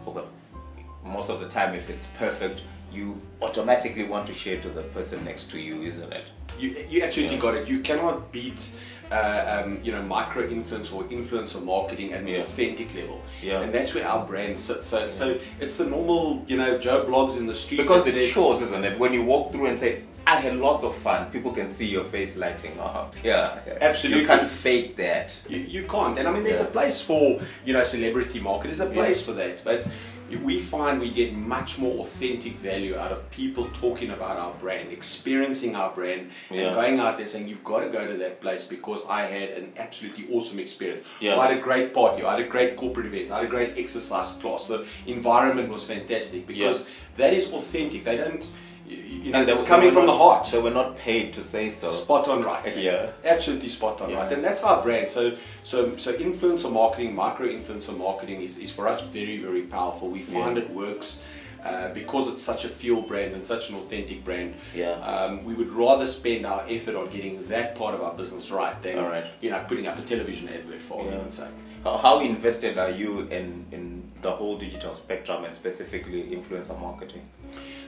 most 1.03 1.29
of 1.31 1.39
the 1.39 1.47
time 1.47 1.73
if 1.73 1.89
it's 1.89 2.07
perfect, 2.19 2.61
you 2.91 3.21
automatically 3.41 4.03
want 4.03 4.27
to 4.27 4.33
share 4.33 4.59
to 4.61 4.69
the 4.69 4.81
person 4.83 5.23
next 5.25 5.51
to 5.51 5.59
you, 5.59 5.83
isn't 5.83 6.11
it? 6.13 6.25
You, 6.59 6.75
you 6.89 7.03
absolutely 7.03 7.35
Yeah. 7.35 7.41
got 7.41 7.55
it. 7.55 7.67
You 7.67 7.79
cannot 7.81 8.31
beat, 8.31 8.71
uh, 9.11 9.63
um, 9.65 9.79
you 9.83 9.91
know, 9.91 10.01
micro 10.03 10.47
influence 10.47 10.91
or 10.91 11.03
influencer 11.05 11.63
marketing 11.63 12.13
at 12.13 12.21
an 12.21 12.27
Yeah. 12.27 12.39
authentic 12.39 12.93
level. 12.95 13.21
Yeah. 13.41 13.61
And 13.61 13.73
that's 13.73 13.93
where 13.95 14.07
our 14.07 14.25
brand 14.25 14.59
sits. 14.59 14.87
So, 14.87 15.09
so 15.09 15.37
it's 15.59 15.77
the 15.77 15.85
normal, 15.85 16.43
you 16.47 16.57
know, 16.57 16.77
Joe 16.77 17.05
Bloggs 17.05 17.37
in 17.37 17.47
the 17.47 17.55
street. 17.55 17.77
Because 17.77 18.07
it 18.07 18.19
shows, 18.27 18.61
isn't 18.61 18.83
it? 18.83 18.99
When 18.99 19.13
you 19.13 19.23
walk 19.23 19.51
through 19.51 19.67
and 19.67 19.79
say, 19.79 20.01
I 20.27 20.35
had 20.35 20.57
lots 20.57 20.83
of 20.83 20.93
fun, 20.95 21.31
people 21.31 21.51
can 21.51 21.71
see 21.71 21.87
your 21.87 22.03
face 22.03 22.37
lighting 22.37 22.79
up. 22.79 23.15
Yeah. 23.23 23.59
Absolutely. 23.81 24.21
You 24.21 24.27
can't 24.27 24.47
fake 24.49 24.95
that. 24.97 25.35
You, 25.47 25.59
you 25.59 25.83
can't. 25.87 26.17
And 26.19 26.27
I 26.27 26.31
mean, 26.31 26.43
there's 26.43 26.59
Yeah. 26.59 26.67
a 26.67 26.71
place 26.71 27.01
for, 27.01 27.39
you 27.65 27.73
know, 27.73 27.83
celebrity 27.83 28.39
market. 28.39 28.67
There's 28.67 28.79
a 28.81 28.85
place 28.87 29.25
for 29.25 29.31
that. 29.33 29.63
But 29.63 29.87
we 30.37 30.59
find 30.59 30.99
we 30.99 31.09
get 31.09 31.33
much 31.33 31.79
more 31.79 31.99
authentic 31.99 32.53
value 32.53 32.95
out 32.97 33.11
of 33.11 33.29
people 33.31 33.69
talking 33.73 34.11
about 34.11 34.37
our 34.37 34.53
brand, 34.55 34.91
experiencing 34.91 35.75
our 35.75 35.91
brand, 35.91 36.31
Yeah. 36.51 36.67
and 36.67 36.75
going 36.75 36.99
out 36.99 37.17
there 37.17 37.27
saying, 37.27 37.47
you've 37.47 37.63
got 37.63 37.79
to 37.81 37.89
go 37.89 38.07
to 38.07 38.17
that 38.17 38.39
place 38.41 38.65
because 38.67 39.01
I 39.09 39.21
had 39.23 39.49
an 39.51 39.73
absolutely 39.77 40.27
awesome 40.31 40.59
experience. 40.59 41.05
Yeah. 41.19 41.37
I 41.37 41.47
had 41.47 41.57
a 41.57 41.61
great 41.61 41.93
party. 41.93 42.23
I 42.23 42.31
had 42.37 42.41
a 42.45 42.47
great 42.47 42.75
corporate 42.75 43.07
event. 43.07 43.31
I 43.31 43.37
had 43.37 43.45
a 43.45 43.49
great 43.49 43.77
exercise 43.77 44.33
class. 44.33 44.67
The 44.67 44.85
environment 45.07 45.69
was 45.69 45.83
fantastic 45.83 46.45
because 46.47 46.87
that 47.17 47.33
is 47.33 47.51
authentic. 47.51 48.03
They 48.03 48.17
don't, 48.17 48.45
you, 48.89 49.31
know, 49.31 49.41
it's 49.41 49.61
were- 49.61 49.67
coming 49.67 49.91
from 49.91 50.05
the 50.05 50.15
heart. 50.15 50.47
So 50.47 50.61
we're 50.63 50.73
not 50.73 50.97
paid 50.97 51.33
to 51.33 51.43
say 51.43 51.69
so. 51.69 51.87
Spot 51.87 52.27
on 52.27 52.41
right. 52.41 52.75
Yeah. 52.89 53.11
Absolutely 53.23 53.69
spot 53.69 54.01
on 54.01 54.09
Yeah. 54.09 54.17
right. 54.17 54.31
And 54.31 54.43
that's 54.43 54.63
our 54.63 54.81
brand. 54.81 55.09
So 55.09 55.35
so 55.63 55.95
so 55.97 56.13
influencer 56.13 56.71
marketing, 56.71 57.15
micro 57.15 57.47
influencer 57.47 57.97
marketing 57.97 58.41
is, 58.41 58.57
is 58.57 58.71
for 58.71 58.87
us 58.87 59.01
very, 59.01 59.37
very 59.37 59.63
powerful. 59.63 60.09
We 60.09 60.21
find 60.21 60.57
Yeah. 60.57 60.63
it 60.63 60.69
works 60.71 61.23
uh, 61.63 61.89
because 61.93 62.29
it's 62.31 62.41
such 62.41 62.63
a 62.63 62.69
feel 62.69 63.01
brand 63.01 63.33
and 63.33 63.45
such 63.45 63.69
an 63.69 63.75
authentic 63.75 64.23
brand. 64.23 64.55
Yeah. 64.73 64.91
Um, 64.93 65.43
we 65.43 65.53
would 65.53 65.71
rather 65.71 66.07
spend 66.07 66.45
our 66.45 66.63
effort 66.69 66.95
on 66.95 67.09
getting 67.09 67.47
that 67.49 67.75
part 67.75 67.93
of 67.93 68.01
our 68.01 68.13
business 68.15 68.49
right 68.49 68.81
than 68.81 69.03
right. 69.03 69.25
you 69.41 69.49
know 69.51 69.63
putting 69.67 69.85
up 69.87 69.99
a 69.99 70.01
television 70.01 70.47
advert 70.49 70.81
for 70.81 70.99
Yeah. 71.03 71.09
argument's 71.09 71.37
sake. 71.37 71.47
How, 71.83 71.97
how 71.97 72.19
invested 72.21 72.77
are 72.77 72.89
you 72.91 73.21
in, 73.29 73.65
in 73.71 74.03
the 74.21 74.31
whole 74.31 74.57
digital 74.57 74.93
spectrum 74.93 75.45
and 75.45 75.55
specifically 75.55 76.23
influencer 76.23 76.77
marketing 76.79 77.21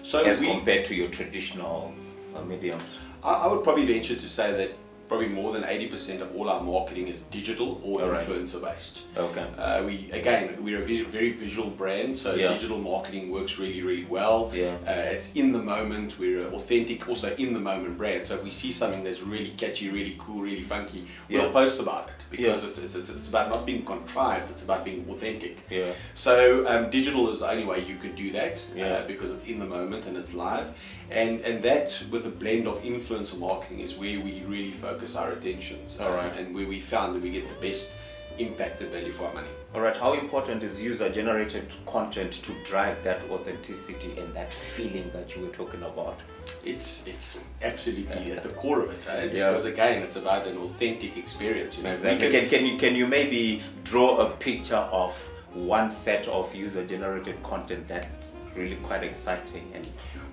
So 0.04 0.24
as 0.24 0.42
we, 0.42 0.48
compared 0.48 0.86
to 0.86 0.96
your 0.96 1.10
traditional 1.10 1.94
uh, 2.36 2.42
mediums? 2.44 2.84
I, 3.24 3.34
I 3.34 3.48
would 3.48 3.64
probably 3.64 3.86
venture 3.86 4.16
to 4.16 4.30
say 4.30 4.52
that 4.52 4.72
probably 5.12 5.28
more 5.28 5.52
than 5.52 5.64
80% 5.64 6.22
of 6.22 6.34
all 6.38 6.48
our 6.50 6.64
marketing 6.64 7.10
is 7.10 7.24
digital 7.24 7.82
or 7.84 8.00
right. 8.02 8.26
influencer 8.26 8.62
based. 8.64 9.04
Okay. 9.18 9.46
Uh, 9.58 9.84
we 9.84 10.10
again 10.14 10.56
we're 10.64 10.82
a 10.82 10.86
vis- 10.86 11.06
very 11.06 11.32
visual 11.34 11.70
brand, 11.70 12.18
so 12.18 12.34
Yeah. 12.34 12.54
digital 12.54 12.78
marketing 12.78 13.30
works 13.30 13.60
really 13.60 13.82
really 13.82 14.06
well. 14.06 14.50
Yeah. 14.54 14.78
Uh, 14.88 15.16
it's 15.16 15.34
in 15.36 15.52
the 15.52 15.60
moment. 15.60 16.18
We're 16.18 16.48
an 16.48 16.54
authentic, 16.54 17.10
also 17.10 17.36
in 17.36 17.52
the 17.54 17.60
moment 17.60 17.98
brand. 17.98 18.26
So 18.26 18.36
if 18.36 18.44
we 18.46 18.52
see 18.52 18.72
something 18.72 19.04
that's 19.04 19.22
really 19.22 19.50
catchy, 19.64 19.90
really 19.90 20.16
cool, 20.18 20.40
really 20.50 20.62
funky, 20.76 21.04
we'll 21.30 21.42
Yeah. 21.48 21.52
post 21.62 21.82
about 21.82 22.08
it 22.08 22.16
because 22.32 22.64
Yeah. 22.64 22.70
it's, 22.70 22.78
it's, 22.86 22.96
it's 22.96 23.10
it's 23.10 23.28
about 23.28 23.50
not 23.50 23.66
being 23.66 23.84
contrived. 23.84 24.50
It's 24.50 24.64
about 24.64 24.86
being 24.86 25.06
authentic. 25.10 25.58
Yeah. 25.70 25.92
So 26.14 26.66
um, 26.72 26.90
digital 26.90 27.30
is 27.34 27.40
the 27.40 27.50
only 27.54 27.66
way 27.66 27.80
you 27.86 27.98
could 27.98 28.16
do 28.16 28.32
that 28.40 28.56
Yeah. 28.74 28.86
uh, 28.94 29.08
because 29.12 29.30
it's 29.36 29.46
in 29.52 29.60
the 29.60 29.66
moment 29.78 30.06
and 30.08 30.16
it's 30.16 30.34
live, 30.34 30.70
and 31.12 31.42
and 31.42 31.62
that 31.64 32.02
with 32.10 32.26
a 32.26 32.30
blend 32.30 32.68
of 32.68 32.82
influencer 32.84 33.38
marketing 33.38 33.80
is 33.80 33.96
where 33.96 34.20
we 34.20 34.44
really 34.48 34.72
focus 34.72 35.16
our 35.16 35.32
attentions. 35.34 36.00
All 36.00 36.14
right. 36.14 36.32
um, 36.32 36.38
and 36.38 36.56
where 36.56 36.68
we 36.68 36.80
found 36.80 37.16
that 37.16 37.22
we 37.22 37.30
get 37.30 37.48
the 37.48 37.68
best 37.68 37.98
impact 38.38 38.80
and 38.82 38.90
value 38.92 39.12
for 39.12 39.26
our 39.28 39.34
money. 39.34 39.50
All 39.76 39.82
right. 39.82 39.96
How 39.96 40.14
important 40.14 40.64
is 40.64 40.82
user-generated 40.82 41.66
content 41.86 42.32
to 42.46 42.54
drive 42.64 43.04
that 43.04 43.22
authenticity 43.30 44.18
and 44.18 44.34
that 44.34 44.54
feeling 44.54 45.12
that 45.14 45.36
you 45.36 45.42
were 45.44 45.50
talking 45.54 45.84
about? 45.84 46.20
It's 46.66 47.06
it's 47.08 47.44
absolutely 47.62 48.32
at 48.32 48.44
the 48.44 48.50
core 48.50 48.82
of 48.84 48.92
it, 48.92 49.06
eh? 49.10 49.26
Yeah. 49.34 49.50
because 49.50 49.66
again, 49.66 50.02
it's 50.02 50.16
about 50.16 50.48
an 50.48 50.58
authentic 50.58 51.18
experience. 51.18 51.78
You 51.78 51.84
know, 51.84 51.92
Exactly. 51.92 52.30
can- 52.32 52.42
Can, 52.42 52.50
can 52.50 52.66
you 52.66 52.78
can 52.78 52.96
you 52.96 53.08
maybe 53.08 53.62
draw 53.84 54.18
a 54.26 54.30
picture 54.32 54.84
of 55.04 55.12
one 55.54 55.92
set 55.92 56.28
of 56.30 56.56
user-generated 56.56 57.44
content 57.44 57.86
that's 57.88 58.32
really 58.56 58.78
quite 58.78 59.04
exciting 59.04 59.70
and 59.76 59.86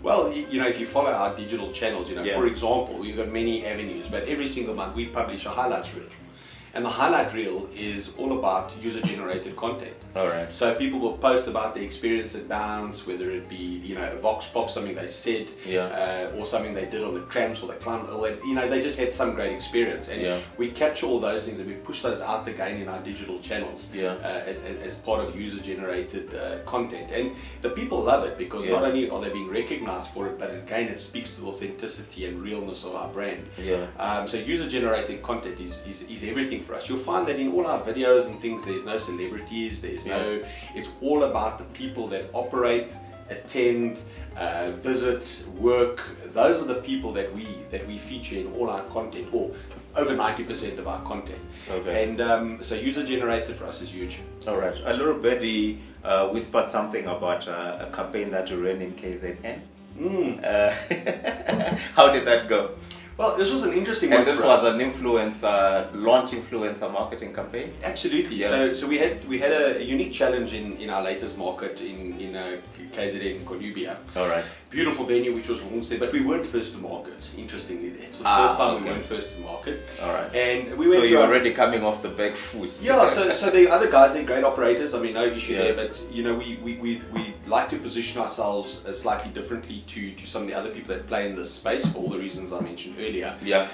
Well, 0.02 0.32
you 0.32 0.60
know, 0.60 0.66
if 0.68 0.78
you 0.78 0.86
follow 0.86 1.10
our 1.10 1.34
digital 1.34 1.72
channels, 1.72 2.08
you 2.08 2.14
know, 2.16 2.22
Yeah. 2.22 2.36
for 2.36 2.46
example, 2.46 2.98
we've 2.98 3.16
got 3.16 3.28
many 3.28 3.66
avenues, 3.66 4.06
but 4.08 4.24
every 4.28 4.46
single 4.46 4.74
month 4.74 4.94
we 4.94 5.06
publish 5.06 5.44
a 5.46 5.50
highlights 5.50 5.94
reel. 5.94 6.06
And 6.78 6.84
the 6.84 6.90
highlight 6.90 7.34
reel 7.34 7.68
is 7.74 8.14
all 8.18 8.38
about 8.38 8.72
user 8.80 9.00
generated 9.00 9.56
content. 9.56 9.96
all 10.14 10.28
right. 10.28 10.54
So 10.54 10.76
people 10.76 11.00
will 11.00 11.18
post 11.18 11.48
about 11.48 11.74
the 11.74 11.82
experience 11.84 12.36
at 12.36 12.46
Bounce, 12.48 13.04
whether 13.04 13.28
it 13.30 13.48
be 13.48 13.56
you 13.88 13.96
know 13.96 14.08
a 14.12 14.16
Vox 14.16 14.48
Pop, 14.48 14.70
something 14.70 14.94
they 14.94 15.08
said, 15.08 15.46
Yeah. 15.66 15.86
uh, 16.32 16.36
or 16.38 16.46
something 16.46 16.74
they 16.74 16.86
did 16.94 17.02
on 17.02 17.14
the 17.14 17.22
trams 17.34 17.62
or 17.64 17.66
they 17.72 17.78
climbed, 17.86 18.08
or 18.08 18.18
they, 18.28 18.34
you 18.48 18.54
know 18.54 18.68
they 18.68 18.80
just 18.80 18.96
had 18.96 19.12
some 19.12 19.34
great 19.34 19.52
experience, 19.58 20.08
and 20.08 20.22
Yeah. 20.22 20.38
we 20.56 20.70
capture 20.70 21.06
all 21.06 21.18
those 21.18 21.46
things 21.46 21.58
and 21.58 21.66
we 21.68 21.74
push 21.90 22.00
those 22.02 22.20
out 22.20 22.46
again 22.46 22.74
in 22.82 22.86
our 22.88 23.00
digital 23.10 23.40
channels 23.48 23.88
Yeah. 23.92 24.12
uh, 24.28 24.50
as, 24.50 24.56
as, 24.70 24.76
as 24.88 24.94
part 25.08 25.18
of 25.24 25.34
user 25.46 25.60
generated 25.72 26.32
uh, 26.32 26.58
content, 26.74 27.10
and 27.10 27.26
the 27.66 27.70
people 27.70 27.98
love 28.12 28.22
it 28.28 28.38
because 28.38 28.68
not 28.68 28.84
only 28.84 29.10
are 29.10 29.20
they 29.24 29.32
being 29.40 29.50
recognized 29.50 30.08
for 30.14 30.28
it, 30.28 30.38
but 30.38 30.50
again 30.62 30.86
it 30.94 31.00
speaks 31.00 31.34
to 31.34 31.40
the 31.40 31.48
authenticity 31.48 32.20
and 32.28 32.40
realness 32.40 32.84
of 32.84 32.94
our 32.94 33.08
brand. 33.16 33.42
Yeah. 33.70 33.86
Um, 33.98 34.28
so 34.28 34.36
user 34.54 34.68
generated 34.68 35.24
content 35.24 35.58
is, 35.58 35.74
is, 35.90 35.98
is 36.14 36.22
everything 36.32 36.60
for 36.68 36.74
us. 36.74 36.88
You'll 36.88 36.98
find 36.98 37.26
that 37.26 37.40
in 37.40 37.50
all 37.52 37.66
our 37.66 37.80
videos 37.80 38.28
and 38.28 38.38
things, 38.38 38.64
there's 38.64 38.84
no 38.84 38.98
celebrities, 38.98 39.80
there's 39.80 40.04
no, 40.04 40.44
it's 40.74 40.92
all 41.00 41.24
about 41.24 41.58
the 41.58 41.64
people 41.80 42.06
that 42.08 42.26
operate, 42.34 42.94
attend, 43.30 44.02
uh, 44.36 44.72
visit, 44.76 45.46
work. 45.56 46.06
Those 46.32 46.62
are 46.62 46.66
the 46.66 46.82
people 46.82 47.10
that 47.12 47.34
we 47.34 47.46
that 47.70 47.86
we 47.88 47.96
feature 47.96 48.36
in 48.36 48.52
all 48.52 48.68
our 48.70 48.82
content, 48.84 49.28
or 49.32 49.50
over 49.96 50.14
90% 50.14 50.78
of 50.78 50.86
our 50.86 51.02
content. 51.02 51.40
Okay. 51.70 52.04
And 52.04 52.20
um, 52.20 52.62
so 52.62 52.74
user 52.74 53.04
generated 53.04 53.56
for 53.56 53.66
us 53.66 53.80
is 53.82 53.90
huge. 53.90 54.20
All 54.46 54.58
right. 54.58 54.76
A 54.84 54.92
little 54.92 55.18
birdie 55.18 55.80
uh, 56.04 56.28
whispered 56.28 56.68
something 56.68 57.06
about 57.06 57.48
uh, 57.48 57.86
a 57.88 57.90
campaign 57.90 58.30
that 58.30 58.50
you 58.50 58.62
ran 58.62 58.80
in 58.82 58.92
KZN. 58.92 59.60
Mm. 59.98 60.44
Uh, 60.44 60.70
how 61.96 62.12
did 62.12 62.24
that 62.26 62.48
go? 62.48 62.74
Well, 63.18 63.36
this 63.36 63.50
was 63.50 63.64
an 63.64 63.72
interesting 63.72 64.10
one. 64.10 64.20
And 64.20 64.28
this 64.28 64.44
was 64.44 64.62
an 64.62 64.78
influencer 64.78 65.90
launch 65.92 66.30
influencer 66.30 66.90
marketing 66.90 67.34
campaign. 67.34 67.74
Absolutely. 67.82 68.36
Yeah. 68.36 68.46
So, 68.46 68.74
so 68.74 68.86
we 68.86 68.98
had 68.98 69.24
we 69.28 69.38
had 69.40 69.50
a, 69.50 69.84
unique 69.84 70.12
challenge 70.12 70.54
in, 70.54 70.76
in 70.76 70.88
our 70.88 71.02
latest 71.02 71.36
market 71.36 71.80
in 71.80 72.20
in 72.20 72.36
uh, 72.36 72.58
KZN 72.92 73.44
Cornubia. 73.44 73.98
All 74.16 74.28
right. 74.28 74.44
Beautiful 74.70 75.06
venue 75.06 75.34
which 75.34 75.48
was 75.48 75.62
launched 75.62 75.88
there, 75.90 75.98
but 75.98 76.12
we 76.12 76.20
weren't 76.20 76.44
first 76.46 76.74
to 76.74 76.78
market. 76.80 77.30
Interestingly, 77.38 77.88
it's 77.88 78.18
the 78.18 78.24
Ah, 78.26 78.46
first 78.46 78.58
time 78.58 78.74
we 78.74 78.80
okay. 78.80 78.90
weren't 78.90 79.04
first 79.04 79.34
to 79.34 79.40
market. 79.40 79.88
All 80.02 80.12
right. 80.12 80.34
And 80.34 80.76
we 80.76 80.88
went 80.88 81.00
So 81.00 81.04
you're 81.06 81.22
already 81.22 81.52
coming 81.52 81.82
off 81.82 82.02
the 82.02 82.10
back 82.10 82.32
foot. 82.32 82.70
yeah, 82.82 83.06
so, 83.08 83.32
so 83.32 83.50
the 83.50 83.70
other 83.70 83.90
guys, 83.90 84.12
they're 84.12 84.24
great 84.24 84.44
operators. 84.44 84.94
I 84.94 85.00
mean, 85.00 85.14
no 85.14 85.24
issue 85.24 85.54
Yeah. 85.54 85.72
there. 85.72 85.74
But 85.74 86.00
you 86.12 86.22
know, 86.22 86.34
we 86.34 86.58
we 86.62 86.76
we 86.76 87.00
we 87.12 87.34
like 87.46 87.68
to 87.70 87.78
position 87.78 88.20
ourselves 88.20 88.84
uh, 88.86 88.92
slightly 88.92 89.30
differently 89.32 89.84
to 89.88 90.12
to 90.12 90.26
some 90.26 90.42
of 90.42 90.48
the 90.48 90.54
other 90.54 90.70
people 90.70 90.94
that 90.94 91.06
play 91.06 91.28
in 91.28 91.34
this 91.36 91.50
space 91.54 91.86
for 91.90 91.98
all 92.00 92.10
the 92.10 92.18
reasons 92.18 92.52
I 92.52 92.60
mentioned 92.60 92.96
earlier. 92.98 93.34
yeah. 93.42 93.68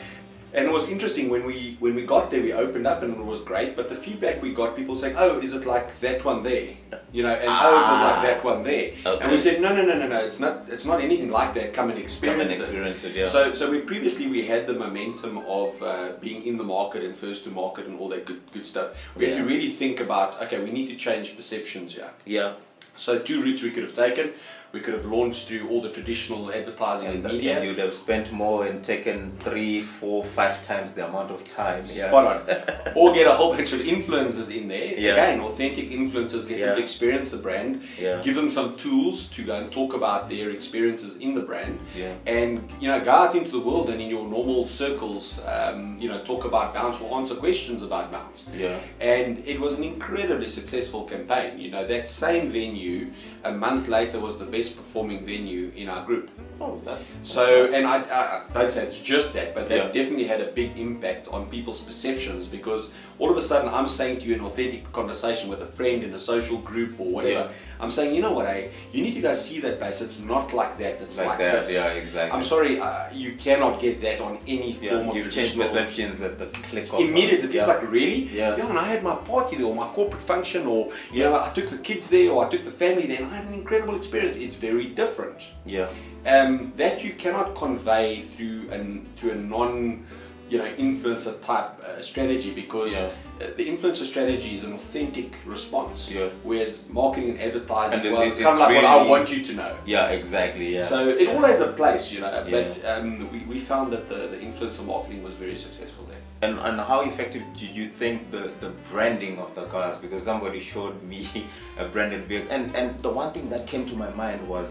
And 0.56 0.66
it 0.66 0.72
was 0.72 0.88
interesting 0.88 1.30
when 1.30 1.44
we 1.44 1.76
when 1.80 1.94
we 1.96 2.02
got 2.06 2.30
there, 2.30 2.40
we 2.40 2.52
opened 2.52 2.86
up 2.86 3.02
and 3.02 3.12
it 3.16 3.24
was 3.24 3.40
great. 3.40 3.74
But 3.74 3.88
the 3.88 3.96
feedback 3.96 4.40
we 4.40 4.52
got, 4.54 4.76
people 4.76 4.94
saying, 4.94 5.16
"Oh, 5.18 5.40
is 5.40 5.52
it 5.52 5.66
like 5.66 5.98
that 5.98 6.24
one 6.24 6.44
there?" 6.44 6.68
You 7.12 7.22
know, 7.24 7.34
and 7.34 7.48
oh, 7.48 7.74
it 7.80 7.86
was 7.92 8.00
Ah. 8.00 8.10
like 8.10 8.22
that 8.28 8.44
one 8.44 8.62
there. 8.62 8.92
Okay. 9.04 9.22
And 9.22 9.32
we 9.32 9.36
said, 9.36 9.60
"No, 9.60 9.74
no, 9.74 9.82
no, 9.84 9.98
no, 9.98 10.06
no. 10.06 10.20
It's 10.24 10.38
not. 10.38 10.54
It's 10.68 10.84
not 10.84 11.00
anything 11.00 11.30
like 11.32 11.54
that. 11.54 11.74
Come 11.74 11.90
and 11.90 11.98
experience, 11.98 12.38
Come 12.38 12.40
and 12.42 12.50
it." 12.52 12.58
experience 12.62 13.04
it, 13.04 13.16
yeah. 13.16 13.26
So, 13.28 13.52
so 13.52 13.68
we 13.68 13.80
previously 13.80 14.26
we 14.28 14.46
had 14.46 14.68
the 14.68 14.74
momentum 14.74 15.38
of 15.38 15.82
uh, 15.82 16.12
being 16.20 16.44
in 16.44 16.56
the 16.56 16.64
market 16.76 17.02
and 17.02 17.16
first 17.16 17.42
to 17.44 17.50
market 17.50 17.86
and 17.86 17.98
all 17.98 18.08
that 18.10 18.24
good 18.24 18.40
good 18.52 18.66
stuff. 18.66 18.88
We 19.16 19.26
had 19.26 19.36
to 19.38 19.44
really 19.44 19.68
think 19.70 19.98
about, 20.00 20.40
okay, 20.44 20.58
we 20.62 20.70
need 20.70 20.86
to 20.88 20.96
change 20.96 21.34
perceptions 21.36 21.94
here. 21.96 22.10
yeah. 22.26 22.52
So 22.96 23.18
two 23.18 23.42
routes 23.42 23.60
we 23.64 23.70
could 23.74 23.82
have 23.82 23.94
taken. 24.06 24.26
We 24.74 24.80
could 24.80 24.94
have 24.94 25.06
launched 25.06 25.46
through 25.46 25.68
all 25.70 25.80
the 25.80 25.88
traditional 25.90 26.50
advertising 26.52 27.06
and, 27.06 27.24
And, 27.24 27.34
media. 27.34 27.58
and 27.58 27.64
you'd 27.64 27.78
have 27.78 27.94
spent 27.94 28.32
more 28.32 28.66
and 28.66 28.82
taken 28.82 29.30
three, 29.38 29.82
four, 29.82 30.24
five 30.24 30.60
times 30.62 30.90
the 30.92 31.06
amount 31.06 31.30
of 31.30 31.44
time. 31.44 31.82
Yeah. 31.86 32.08
Spot 32.08 32.24
on. 32.26 32.92
or 32.96 33.14
get 33.14 33.28
a 33.28 33.34
whole 33.38 33.52
bunch 33.54 33.72
of 33.72 33.78
influencers 33.82 34.50
in 34.54 34.66
there. 34.66 34.92
Yeah. 34.98 35.12
Again, 35.12 35.40
authentic 35.42 35.90
influencers, 35.92 36.48
get 36.48 36.58
Yeah. 36.58 36.66
them 36.66 36.76
to 36.78 36.82
experience 36.82 37.30
the 37.30 37.36
brand. 37.36 37.82
Yeah. 37.96 38.20
Give 38.20 38.34
them 38.34 38.48
some 38.48 38.76
tools 38.76 39.28
to 39.36 39.44
go 39.44 39.54
and 39.60 39.70
talk 39.70 39.94
about 39.94 40.28
their 40.28 40.50
experiences 40.50 41.18
in 41.18 41.34
the 41.38 41.42
brand. 41.42 41.78
Yeah. 41.96 42.14
And, 42.26 42.68
you 42.80 42.88
know, 42.88 42.98
go 43.00 43.12
out 43.12 43.36
into 43.36 43.52
the 43.52 43.60
world 43.60 43.90
and 43.90 44.00
in 44.02 44.08
your 44.10 44.26
normal 44.26 44.64
circles, 44.66 45.40
um, 45.46 45.98
you 46.00 46.08
know, 46.08 46.18
talk 46.24 46.44
about 46.46 46.74
Bounce 46.74 47.00
or 47.00 47.16
answer 47.16 47.36
questions 47.36 47.84
about 47.84 48.10
Bounce. 48.10 48.50
Yeah. 48.58 48.76
And 48.98 49.40
it 49.46 49.60
was 49.60 49.78
an 49.78 49.84
incredibly 49.84 50.48
successful 50.48 51.04
campaign. 51.04 51.60
You 51.60 51.70
know, 51.70 51.86
that 51.86 52.08
same 52.08 52.48
venue, 52.48 53.12
a 53.44 53.52
month 53.52 53.86
later, 53.86 54.18
was 54.18 54.40
the 54.40 54.46
best 54.46 54.63
performing 54.70 55.24
venue 55.24 55.70
in 55.76 55.88
our 55.88 56.04
group. 56.04 56.30
Oh, 56.60 56.80
that's 56.84 57.14
So, 57.24 57.72
and 57.72 57.86
I, 57.86 57.98
I, 58.02 58.42
I 58.54 58.60
don't 58.60 58.70
say 58.70 58.84
it's 58.86 59.00
just 59.00 59.32
that, 59.34 59.54
but 59.54 59.68
that 59.68 59.76
Yeah. 59.76 59.92
definitely 60.02 60.24
had 60.26 60.40
a 60.40 60.46
big 60.52 60.76
impact 60.78 61.28
on 61.28 61.46
people's 61.46 61.80
perceptions 61.80 62.46
because 62.46 62.92
all 63.18 63.30
of 63.30 63.36
a 63.36 63.42
sudden 63.42 63.68
I'm 63.72 63.86
saying 63.86 64.20
to 64.20 64.26
you 64.26 64.34
in 64.34 64.40
authentic 64.40 64.90
conversation 64.92 65.48
with 65.48 65.62
a 65.62 65.66
friend 65.66 66.02
in 66.02 66.12
a 66.14 66.18
social 66.18 66.58
group 66.58 66.98
or 66.98 67.06
whatever, 67.06 67.44
Yeah. 67.50 67.80
I'm 67.80 67.90
saying, 67.90 68.14
you 68.14 68.22
know 68.22 68.32
what, 68.32 68.46
eh, 68.46 68.68
you 68.92 69.02
need 69.02 69.14
to 69.14 69.20
go 69.20 69.34
see 69.34 69.60
that 69.60 69.78
place. 69.78 70.00
It's 70.00 70.20
not 70.20 70.52
like 70.52 70.78
that. 70.78 71.00
It's 71.02 71.18
like, 71.18 71.26
like, 71.28 71.38
that. 71.38 71.66
this. 71.66 71.74
Yeah, 71.74 71.88
exactly. 71.88 72.36
I'm 72.38 72.44
sorry, 72.44 72.80
uh, 72.80 73.12
you 73.12 73.32
cannot 73.32 73.80
get 73.80 74.00
that 74.02 74.20
on 74.20 74.38
any 74.46 74.72
Yeah, 74.80 74.90
form 74.90 75.08
of 75.10 75.16
you've 75.16 75.30
changed 75.32 75.56
perceptions 75.58 76.22
at 76.22 76.38
the 76.38 76.46
click 76.46 76.92
of 76.92 77.00
Immediately, 77.00 77.52
yeah. 77.54 77.60
it's 77.60 77.68
like 77.68 77.90
really, 77.90 78.28
Yeah. 78.32 78.54
and 78.54 78.78
I 78.78 78.84
had 78.84 79.02
my 79.02 79.16
party 79.16 79.56
there, 79.56 79.66
or 79.66 79.74
my 79.74 79.88
corporate 79.88 80.22
function, 80.22 80.66
or 80.66 80.90
you 81.12 81.22
Yeah. 81.22 81.30
know, 81.30 81.42
I 81.44 81.50
took 81.50 81.68
the 81.68 81.78
kids 81.78 82.08
there, 82.10 82.30
or 82.30 82.44
I 82.46 82.48
took 82.48 82.64
the 82.64 82.70
family 82.70 83.06
there, 83.06 83.18
and 83.22 83.26
I 83.32 83.36
had 83.36 83.46
an 83.46 83.54
incredible 83.54 83.94
experience. 83.96 84.36
It's 84.38 84.53
very 84.58 84.86
different. 84.86 85.54
Yeah, 85.64 85.88
um, 86.26 86.72
that 86.76 87.04
you 87.04 87.12
cannot 87.12 87.54
convey 87.54 88.22
through 88.22 88.70
an 88.70 89.06
through 89.14 89.32
a 89.32 89.36
non 89.36 90.06
you 90.54 90.60
know 90.62 90.70
influencer 90.88 91.34
type 91.50 91.70
uh, 91.82 92.00
strategy 92.00 92.50
because 92.62 92.92
Yeah. 92.92 93.08
uh, 93.40 93.46
the 93.58 93.64
influencer 93.72 94.06
strategy 94.12 94.50
is 94.58 94.62
an 94.68 94.72
authentic 94.80 95.28
response 95.54 95.98
Yeah. 96.10 96.28
whereas 96.48 96.72
marketing 97.00 97.30
and 97.30 97.40
advertising 97.48 98.00
And 98.00 98.12
well 98.14 98.22
it's 98.30 98.40
kind 98.40 98.54
of 98.54 98.60
like 98.60 98.74
what 98.76 98.84
I 98.84 98.98
want 99.12 99.26
you 99.34 99.40
to 99.48 99.52
know 99.60 99.72
yeah, 99.94 100.18
exactly. 100.20 100.66
Yeah. 100.74 100.82
so 100.92 100.98
it 101.22 101.26
all 101.32 101.44
has 101.52 101.60
a 101.60 101.72
place 101.80 102.04
you 102.14 102.20
know 102.22 102.32
but 102.56 102.70
um, 102.90 103.06
we, 103.32 103.38
we 103.52 103.58
found 103.58 103.86
that 103.94 104.04
the, 104.12 104.20
the 104.32 104.38
influencer 104.46 104.84
marketing 104.92 105.20
was 105.28 105.34
very 105.44 105.56
successful 105.66 106.04
there 106.12 106.22
And, 106.46 106.58
and 106.68 106.76
how 106.90 107.00
effective 107.10 107.42
did 107.60 107.72
you 107.80 107.86
think 108.00 108.16
the, 108.36 108.44
the 108.64 108.70
branding 108.90 109.34
of 109.44 109.48
the 109.58 109.64
cars? 109.74 109.96
Because 110.04 110.22
somebody 110.30 110.60
showed 110.60 110.96
me 111.12 111.20
a 111.82 111.86
branded 111.94 112.22
vehicle, 112.30 112.50
and 112.56 112.64
and 112.78 112.86
the 113.06 113.12
one 113.20 113.30
thing 113.34 113.46
that 113.54 113.62
came 113.72 113.84
to 113.92 113.96
my 114.04 114.10
mind 114.22 114.40
was, 114.54 114.66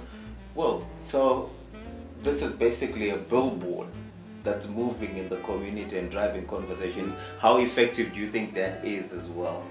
well, 0.59 0.75
so 1.11 1.49
this 2.27 2.37
is 2.45 2.51
basically 2.67 3.09
a 3.17 3.19
billboard 3.33 3.87
that's 4.43 4.67
moving 4.67 5.15
in 5.17 5.29
the 5.29 5.38
community 5.38 5.97
and 5.97 6.12
driving 6.12 6.45
conversation. 6.45 7.15
How 7.39 7.57
effective 7.57 8.13
do 8.13 8.19
you 8.19 8.29
think 8.29 8.53
that 8.55 8.83
is 8.83 9.13
as 9.13 9.29
well, 9.29 9.63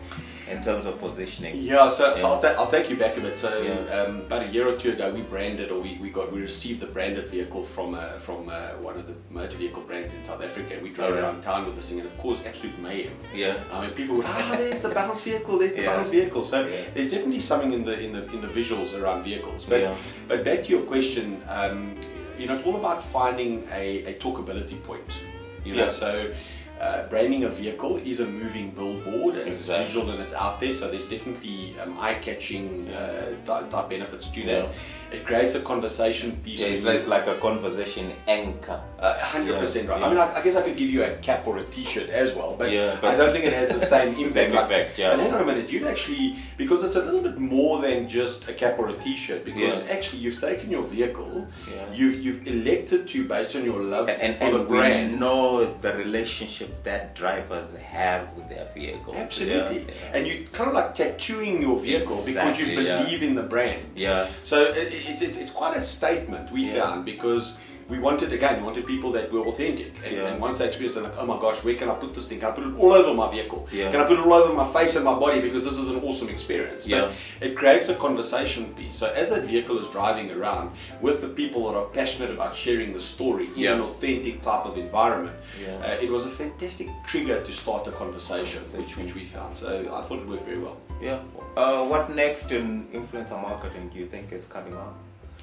in 0.50 0.62
terms 0.62 0.86
of 0.86 0.98
positioning? 0.98 1.56
Yeah, 1.58 1.88
so, 1.90 2.16
so 2.16 2.28
I'll, 2.32 2.40
ta- 2.40 2.54
I'll 2.56 2.66
take 2.70 2.88
you 2.88 2.96
back 2.96 3.16
a 3.18 3.20
bit. 3.20 3.36
So 3.38 3.50
Yeah. 3.60 4.00
um, 4.02 4.20
about 4.22 4.46
a 4.46 4.48
year 4.48 4.66
or 4.66 4.74
two 4.76 4.92
ago, 4.92 5.12
we 5.12 5.20
branded 5.22 5.70
or 5.70 5.80
we, 5.80 5.98
we 6.00 6.08
got 6.10 6.32
we 6.32 6.40
received 6.40 6.80
the 6.80 6.86
branded 6.86 7.28
vehicle 7.28 7.62
from 7.64 7.94
uh, 7.94 8.12
from 8.18 8.48
uh, 8.48 8.70
one 8.80 8.96
of 8.96 9.06
the 9.06 9.14
motor 9.30 9.56
vehicle 9.58 9.82
brands 9.82 10.14
in 10.14 10.22
South 10.22 10.42
Africa. 10.42 10.78
We 10.82 10.88
drove 10.90 11.10
Alright. 11.10 11.22
around 11.24 11.42
town 11.42 11.66
with 11.66 11.76
this 11.76 11.90
thing 11.90 12.00
and 12.00 12.08
it 12.08 12.18
caused 12.18 12.46
absolute 12.46 12.78
mayhem. 12.80 13.12
Yeah. 13.34 13.62
I 13.72 13.82
mean, 13.82 13.90
people 13.94 14.16
would 14.16 14.26
ah, 14.26 14.54
there's 14.56 14.80
the 14.82 14.88
bounce 14.88 15.20
vehicle, 15.22 15.58
there's 15.58 15.74
the 15.74 15.82
Yeah. 15.82 15.96
bounce 15.96 16.08
vehicle. 16.08 16.42
So 16.42 16.66
Yeah. 16.66 16.76
there's 16.94 17.10
definitely 17.10 17.40
something 17.40 17.72
in 17.72 17.84
the 17.84 18.00
in 18.00 18.12
the 18.14 18.24
in 18.32 18.40
the 18.40 18.48
visuals 18.48 18.98
around 19.00 19.22
vehicles. 19.24 19.66
But 19.66 19.80
Yeah. 19.82 19.94
but 20.28 20.44
back 20.44 20.62
to 20.64 20.70
your 20.70 20.82
question, 20.82 21.42
um, 21.48 21.94
you 22.38 22.46
know, 22.46 22.54
it's 22.54 22.64
all 22.66 22.76
about 22.76 23.02
finding 23.02 23.66
a, 23.72 24.04
a 24.04 24.14
talkability 24.14 24.82
point. 24.84 25.24
You 25.64 25.74
know, 25.76 25.84
Yeah. 25.84 25.90
so. 25.90 26.32
Uh, 26.80 27.06
branding 27.06 27.44
a 27.44 27.48
vehicle 27.48 27.96
is 27.98 28.18
a 28.18 28.26
moving 28.26 28.72
billboard 28.72 29.36
and 29.36 29.48
Exactly. 29.52 29.84
it's 29.84 29.92
visual 29.92 30.10
and 30.10 30.20
it's 30.20 30.34
out 30.34 30.58
there, 30.58 30.72
so 30.74 30.90
there's 30.90 31.08
definitely 31.08 31.76
um, 31.80 31.96
eye-catching 32.00 32.88
uh, 32.88 33.36
type, 33.44 33.88
benefits 33.88 34.28
to 34.30 34.42
that. 34.46 34.68
It 35.12 35.26
creates 35.26 35.54
a 35.54 35.60
conversation 35.60 36.36
piece. 36.44 36.60
Yeah, 36.60 36.68
it's, 36.68 36.84
it's 36.86 37.06
like 37.08 37.26
a 37.26 37.34
conversation 37.36 38.12
anchor. 38.26 38.80
uh, 38.98 39.14
100% 39.18 39.88
right. 39.88 40.00
Yeah. 40.00 40.06
I 40.06 40.08
mean, 40.08 40.18
I, 40.18 40.34
I 40.36 40.42
guess 40.42 40.56
I 40.56 40.62
could 40.62 40.76
give 40.76 40.88
you 40.90 41.02
a 41.02 41.10
cap 41.16 41.46
or 41.46 41.58
a 41.58 41.64
t-shirt 41.64 42.08
as 42.08 42.34
well, 42.34 42.54
but, 42.58 42.70
Yeah, 42.70 42.96
but- 43.00 43.14
I 43.14 43.16
don't 43.16 43.32
think 43.32 43.44
it 43.44 43.52
has 43.52 43.68
the 43.68 43.80
same 43.94 44.14
impact. 44.14 44.52
Like- 44.54 44.64
effect, 44.64 44.98
yeah. 44.98 45.12
And 45.12 45.20
hang 45.20 45.34
on 45.34 45.42
a 45.42 45.44
minute, 45.44 45.70
you've 45.72 45.86
actually, 45.86 46.36
because 46.56 46.82
it's 46.84 46.96
a 46.96 47.04
little 47.04 47.20
bit 47.20 47.38
more 47.38 47.80
than 47.82 48.08
just 48.08 48.48
a 48.48 48.52
cap 48.54 48.78
or 48.78 48.88
a 48.88 48.92
t-shirt, 48.94 49.44
because 49.44 49.84
Yeah. 49.84 49.92
actually 49.92 50.20
you've 50.22 50.40
taken 50.40 50.70
your 50.70 50.84
vehicle, 50.84 51.46
Yeah. 51.70 51.92
you've, 51.92 52.20
you've 52.24 52.46
elected 52.46 53.08
to, 53.08 53.24
based 53.24 53.56
on 53.56 53.64
your 53.64 53.80
love 53.82 54.08
And, 54.08 54.38
for 54.38 54.44
and 54.44 54.54
the 54.54 54.60
we 54.60 54.66
brand. 54.66 55.18
know 55.20 55.74
the 55.80 55.92
relationship 55.94 56.82
that 56.84 57.14
drivers 57.14 57.76
have 57.78 58.32
with 58.34 58.48
their 58.48 58.68
vehicle. 58.74 59.14
Absolutely. 59.16 59.80
Yeah, 59.80 59.84
yeah. 59.88 60.14
And 60.16 60.26
you're 60.26 60.44
kind 60.48 60.68
of 60.68 60.74
like 60.74 60.94
tattooing 60.94 61.60
your 61.60 61.78
vehicle 61.78 62.22
because 62.24 62.58
you 62.58 62.66
Exactly, 62.66 62.86
yeah. 62.86 63.02
believe 63.02 63.22
in 63.22 63.34
the 63.34 63.42
brand. 63.42 63.82
Yeah. 63.96 64.28
So 64.44 64.62
it, 64.62 64.92
it, 65.10 65.22
it's 65.22 65.36
it's 65.38 65.50
quite 65.50 65.76
a 65.76 65.80
statement 65.80 66.50
we 66.50 66.62
Yeah. 66.64 66.80
found 66.80 67.04
because 67.04 67.58
we 67.88 67.98
wanted 67.98 68.32
again, 68.32 68.58
we 68.58 68.62
wanted 68.64 68.86
people 68.86 69.10
that 69.12 69.30
were 69.32 69.40
authentic. 69.40 69.92
And, 70.04 70.16
Yeah. 70.16 70.26
and 70.28 70.40
once 70.40 70.58
they 70.58 70.66
experienced, 70.66 70.96
they're 70.96 71.04
like, 71.04 71.18
oh 71.18 71.26
my 71.26 71.38
gosh, 71.40 71.62
where 71.64 71.74
can 71.74 71.88
I 71.88 71.94
put 71.94 72.14
this 72.14 72.28
thing? 72.28 72.40
Can 72.40 72.48
I 72.48 72.52
put 72.52 72.64
it 72.66 72.74
all 72.78 72.92
over 72.92 73.12
my 73.14 73.30
vehicle? 73.30 73.68
Yeah. 73.72 73.90
Can 73.90 74.00
I 74.00 74.04
put 74.04 74.18
it 74.18 74.24
all 74.26 74.32
over 74.34 74.52
my 74.52 74.66
face 74.66 74.96
and 74.96 75.04
my 75.04 75.18
body 75.18 75.40
because 75.40 75.64
this 75.64 75.78
is 75.78 75.88
an 75.90 76.00
awesome 76.02 76.28
experience? 76.28 76.82
But 76.84 76.90
Yeah. 76.90 77.12
it 77.46 77.56
creates 77.56 77.88
a 77.88 77.94
conversation 77.94 78.72
piece. 78.74 78.94
So 78.96 79.06
as 79.12 79.30
that 79.30 79.42
vehicle 79.44 79.78
is 79.78 79.88
driving 79.88 80.30
around 80.30 80.70
with 81.00 81.20
the 81.20 81.28
people 81.28 81.70
that 81.70 81.76
are 81.78 81.86
passionate 81.86 82.30
about 82.30 82.56
sharing 82.56 82.92
the 82.92 83.00
story 83.00 83.46
in 83.54 83.58
Yeah. 83.60 83.74
an 83.74 83.80
authentic 83.82 84.42
type 84.42 84.64
of 84.66 84.78
environment, 84.78 85.36
uh, 85.66 85.96
it 86.00 86.10
was 86.10 86.26
a 86.26 86.30
fantastic 86.30 86.88
trigger 87.06 87.42
to 87.42 87.52
start 87.52 87.86
a 87.88 87.92
conversation, 87.92 88.62
which, 88.76 88.96
which 88.96 89.14
we 89.14 89.24
found. 89.24 89.56
So 89.56 89.68
I 89.92 90.02
thought 90.02 90.18
it 90.20 90.28
worked 90.28 90.44
very 90.46 90.58
well. 90.58 90.76
Yeah. 91.00 91.18
Uh, 91.56 91.84
what 91.84 92.14
next 92.14 92.52
in 92.52 92.86
influencer 92.94 93.40
marketing 93.40 93.90
do 93.92 93.98
you 93.98 94.06
think 94.06 94.32
is 94.32 94.46
coming 94.46 94.74
on? 94.74 94.94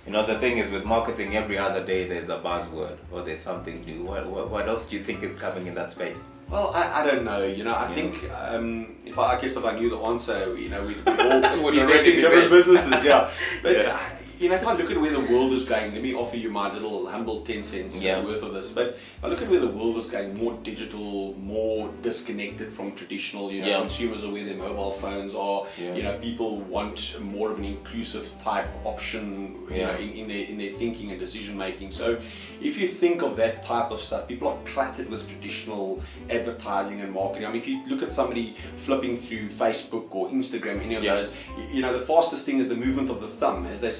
You 0.09 0.13
know, 0.13 0.25
the 0.25 0.39
thing 0.39 0.57
is 0.57 0.71
with 0.71 0.85
marketing, 0.85 1.37
every 1.37 1.59
other 1.59 1.85
day 1.85 2.07
there's 2.07 2.29
a 2.29 2.39
buzzword 2.39 2.97
or 3.11 3.21
there's 3.21 3.37
something 3.41 3.85
new. 3.85 4.01
What, 4.05 4.25
what, 4.25 4.49
what 4.49 4.67
else 4.67 4.89
do 4.89 4.97
you 4.97 5.03
think 5.03 5.21
is 5.21 5.37
coming 5.39 5.67
in 5.67 5.75
that 5.75 5.91
space? 5.91 6.25
Well, 6.49 6.71
I, 6.73 7.01
I 7.03 7.05
don't 7.05 7.23
know. 7.23 7.43
You 7.45 7.63
know, 7.63 7.75
I 7.75 7.83
Yeah. 7.89 7.93
think 7.93 8.31
um, 8.31 8.95
if 9.05 9.19
I, 9.19 9.35
I 9.37 9.39
guess 9.39 9.55
if 9.55 9.63
I 9.63 9.77
knew 9.77 9.87
the 9.91 9.99
answer, 9.99 10.57
you 10.57 10.69
know, 10.69 10.83
we'd, 10.83 10.97
we'd 11.05 11.07
all 11.19 11.63
Would 11.63 11.75
invest 11.77 12.07
already 12.07 12.15
in 12.15 12.21
different 12.23 12.49
businesses. 12.49 13.05
Yeah, 13.05 13.29
but 13.61 13.71
Yeah. 13.77 13.99
uh, 14.01 14.09
you 14.39 14.47
know, 14.47 14.55
if 14.55 14.65
I 14.65 14.73
look 14.73 14.89
at 14.89 14.97
where 14.99 15.11
the 15.11 15.19
world 15.33 15.51
is 15.51 15.65
going, 15.65 15.93
let 15.93 16.01
me 16.01 16.13
offer 16.13 16.37
you 16.37 16.49
my 16.49 16.71
little 16.71 17.05
humble 17.07 17.41
ten 17.41 17.61
cents 17.63 18.01
uh, 18.01 18.05
Yeah. 18.05 18.23
worth 18.23 18.41
of 18.41 18.53
this. 18.53 18.71
But 18.71 18.87
if 18.89 19.23
I 19.23 19.27
look 19.27 19.41
at 19.41 19.49
where 19.49 19.59
the 19.59 19.67
world 19.67 19.97
is 19.97 20.07
going, 20.07 20.37
more 20.37 20.57
digital, 20.63 21.35
more 21.37 21.91
disconnected 22.01 22.71
from 22.71 22.93
traditional. 22.93 23.51
You 23.51 23.61
know, 23.61 23.67
Yeah. 23.67 23.79
consumers 23.81 24.23
are 24.23 24.29
where 24.31 24.45
their 24.45 24.55
mobile 24.55 24.91
phones 24.91 25.35
are. 25.35 25.65
Yeah. 25.77 25.93
You 25.95 26.03
know, 26.03 26.17
people 26.19 26.57
want 26.61 27.19
more 27.21 27.51
of 27.51 27.59
an 27.59 27.65
inclusive 27.65 28.33
type 28.41 28.67
option. 28.85 29.55
You 29.69 29.85
know, 29.85 29.95
in, 29.97 30.09
in 30.13 30.27
their 30.27 30.45
in 30.47 30.57
their 30.57 30.71
thinking 30.71 31.11
and 31.11 31.19
decision 31.19 31.55
making. 31.57 31.91
So, 31.91 32.17
if 32.61 32.79
you 32.79 32.87
think 32.87 33.21
of 33.21 33.35
that 33.35 33.61
type 33.61 33.91
of 33.91 34.01
stuff, 34.01 34.27
people 34.27 34.47
are 34.47 34.57
cluttered 34.65 35.09
with 35.09 35.29
traditional 35.29 36.01
advertising 36.29 37.01
and 37.01 37.11
marketing. 37.13 37.45
I 37.45 37.49
mean, 37.49 37.57
if 37.57 37.67
you 37.67 37.81
look 37.87 38.01
at 38.01 38.11
somebody 38.11 38.55
flipping 38.77 39.15
through 39.15 39.47
Facebook 39.49 40.07
or 40.11 40.29
Instagram, 40.29 40.81
any 40.83 40.95
of 40.95 41.03
those, 41.03 41.31
you 41.71 41.81
know, 41.83 41.93
the 41.93 42.03
fastest 42.03 42.45
thing 42.45 42.57
is 42.59 42.67
the 42.67 42.75
movement 42.75 43.09
of 43.11 43.21
the 43.21 43.27
thumb 43.27 43.65
as 43.67 43.81
they're 43.81 43.91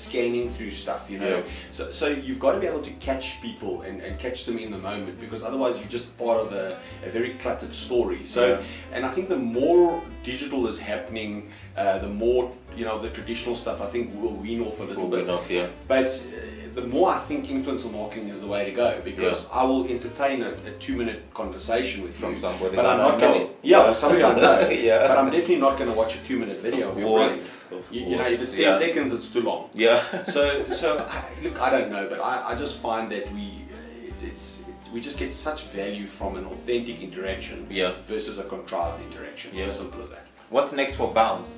through 0.56 0.72
stuff. 0.72 1.10
You 1.10 1.20
know, 1.20 1.38
Yeah. 1.38 1.44
so 1.72 1.92
so 1.92 2.08
you've 2.08 2.40
got 2.40 2.54
to 2.54 2.60
be 2.60 2.68
able 2.68 2.82
to 2.82 2.92
catch 3.00 3.42
people 3.42 3.82
and, 3.82 4.02
and 4.02 4.20
catch 4.20 4.46
them 4.46 4.58
in 4.60 4.70
the 4.72 4.78
moment 4.78 5.20
because 5.20 5.44
otherwise 5.44 5.74
you're 5.80 5.88
just 6.00 6.08
part 6.18 6.40
of 6.46 6.54
a, 6.54 6.78
a 7.04 7.10
very 7.10 7.34
cluttered 7.42 7.74
story. 7.74 8.26
So, 8.26 8.42
Yeah. 8.48 8.62
and 8.96 9.06
I 9.06 9.10
think 9.10 9.30
the 9.30 9.38
more 9.38 10.02
digital 10.24 10.68
is 10.68 10.80
happening, 10.80 11.50
uh, 11.78 12.00
the 12.00 12.10
more 12.10 12.52
you 12.76 12.86
know 12.86 12.98
the 13.00 13.10
traditional 13.10 13.56
stuff. 13.56 13.82
I 13.82 13.88
think 13.88 14.14
will 14.16 14.34
wean 14.34 14.62
off 14.62 14.80
a 14.80 14.84
little 14.84 15.04
Cool 15.04 15.12
bit. 15.12 15.24
enough, 15.26 15.50
yeah. 15.50 15.68
But 15.88 16.08
uh, 16.08 16.70
the 16.76 16.86
more 16.88 17.10
I 17.10 17.20
think 17.20 17.46
influencer 17.48 17.92
marketing 17.92 18.30
is 18.30 18.42
the 18.42 18.48
way 18.48 18.64
to 18.66 18.72
go 18.72 19.02
because 19.04 19.50
I 19.52 19.64
will 19.64 19.88
entertain 19.88 20.44
a, 20.44 20.52
a 20.66 20.72
two 20.80 20.96
minute 20.96 21.34
conversation 21.34 22.04
with 22.04 22.16
From 22.18 22.32
you. 22.34 22.38
somebody 22.38 22.76
but 22.76 22.86
I'm 22.86 22.98
not 23.00 23.20
going 23.20 23.48
to. 23.48 23.54
Yeah, 23.64 23.90
with 23.90 23.98
somebody 23.98 24.24
I 24.24 24.36
know. 24.36 24.70
Yeah. 24.70 25.08
But 25.08 25.18
I'm 25.18 25.26
definitely 25.32 25.58
not 25.58 25.78
going 25.78 25.90
to 25.90 25.96
watch 25.96 26.16
a 26.16 26.20
two 26.24 26.38
minute 26.40 26.62
video 26.62 26.90
Of 26.90 26.94
of, 26.94 27.00
your 27.00 27.08
course, 27.30 27.72
of 27.72 27.92
You, 27.92 28.02
you 28.06 28.18
know, 28.18 28.26
if 28.26 28.42
it's 28.42 28.54
10 28.54 28.62
yeah. 28.62 28.78
seconds, 28.78 29.14
it's 29.14 29.32
too 29.32 29.42
long. 29.42 29.70
Yeah. 29.74 30.04
So, 30.30 30.70
so 30.70 31.00
I, 31.10 31.24
look, 31.44 31.60
I 31.60 31.70
don't 31.72 31.92
know, 31.92 32.08
but 32.08 32.20
I, 32.20 32.52
I 32.52 32.56
just 32.56 32.80
find 32.82 33.10
that 33.12 33.34
we, 33.34 33.64
it's, 34.08 34.22
it's, 34.24 34.60
it, 34.68 34.76
we 34.94 35.02
just 35.02 35.18
get 35.18 35.34
such 35.34 35.64
value 35.64 36.06
from 36.08 36.36
an 36.38 36.46
authentic 36.46 37.02
interaction 37.02 37.66
Yeah. 37.70 37.94
versus 38.04 38.38
a 38.40 38.44
contrived 38.44 39.02
interaction. 39.04 39.54
Yeah. 39.56 39.64
It's 39.64 39.72
as 39.72 39.80
simple 39.80 40.04
as 40.04 40.12
that. 40.12 40.26
What's 40.50 40.74
next 40.74 40.96
for 40.96 41.12
Bounce? 41.14 41.56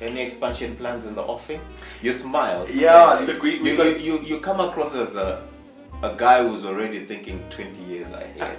Any 0.00 0.20
expansion 0.22 0.76
plans 0.76 1.06
in 1.06 1.14
the 1.14 1.22
offing? 1.22 1.60
You 2.02 2.12
smile. 2.12 2.66
Yeah, 2.70 3.20
look, 3.26 3.42
we- 3.42 3.60
we 3.60 3.72
you, 3.72 3.82
you, 3.84 3.96
you, 3.98 4.20
you 4.22 4.40
come 4.40 4.60
across 4.60 4.94
as 4.94 5.16
a, 5.16 5.42
a 6.02 6.14
guy 6.16 6.42
who's 6.46 6.64
already 6.64 7.00
thinking 7.00 7.44
20 7.50 7.80
years 7.82 8.10
ahead. 8.10 8.58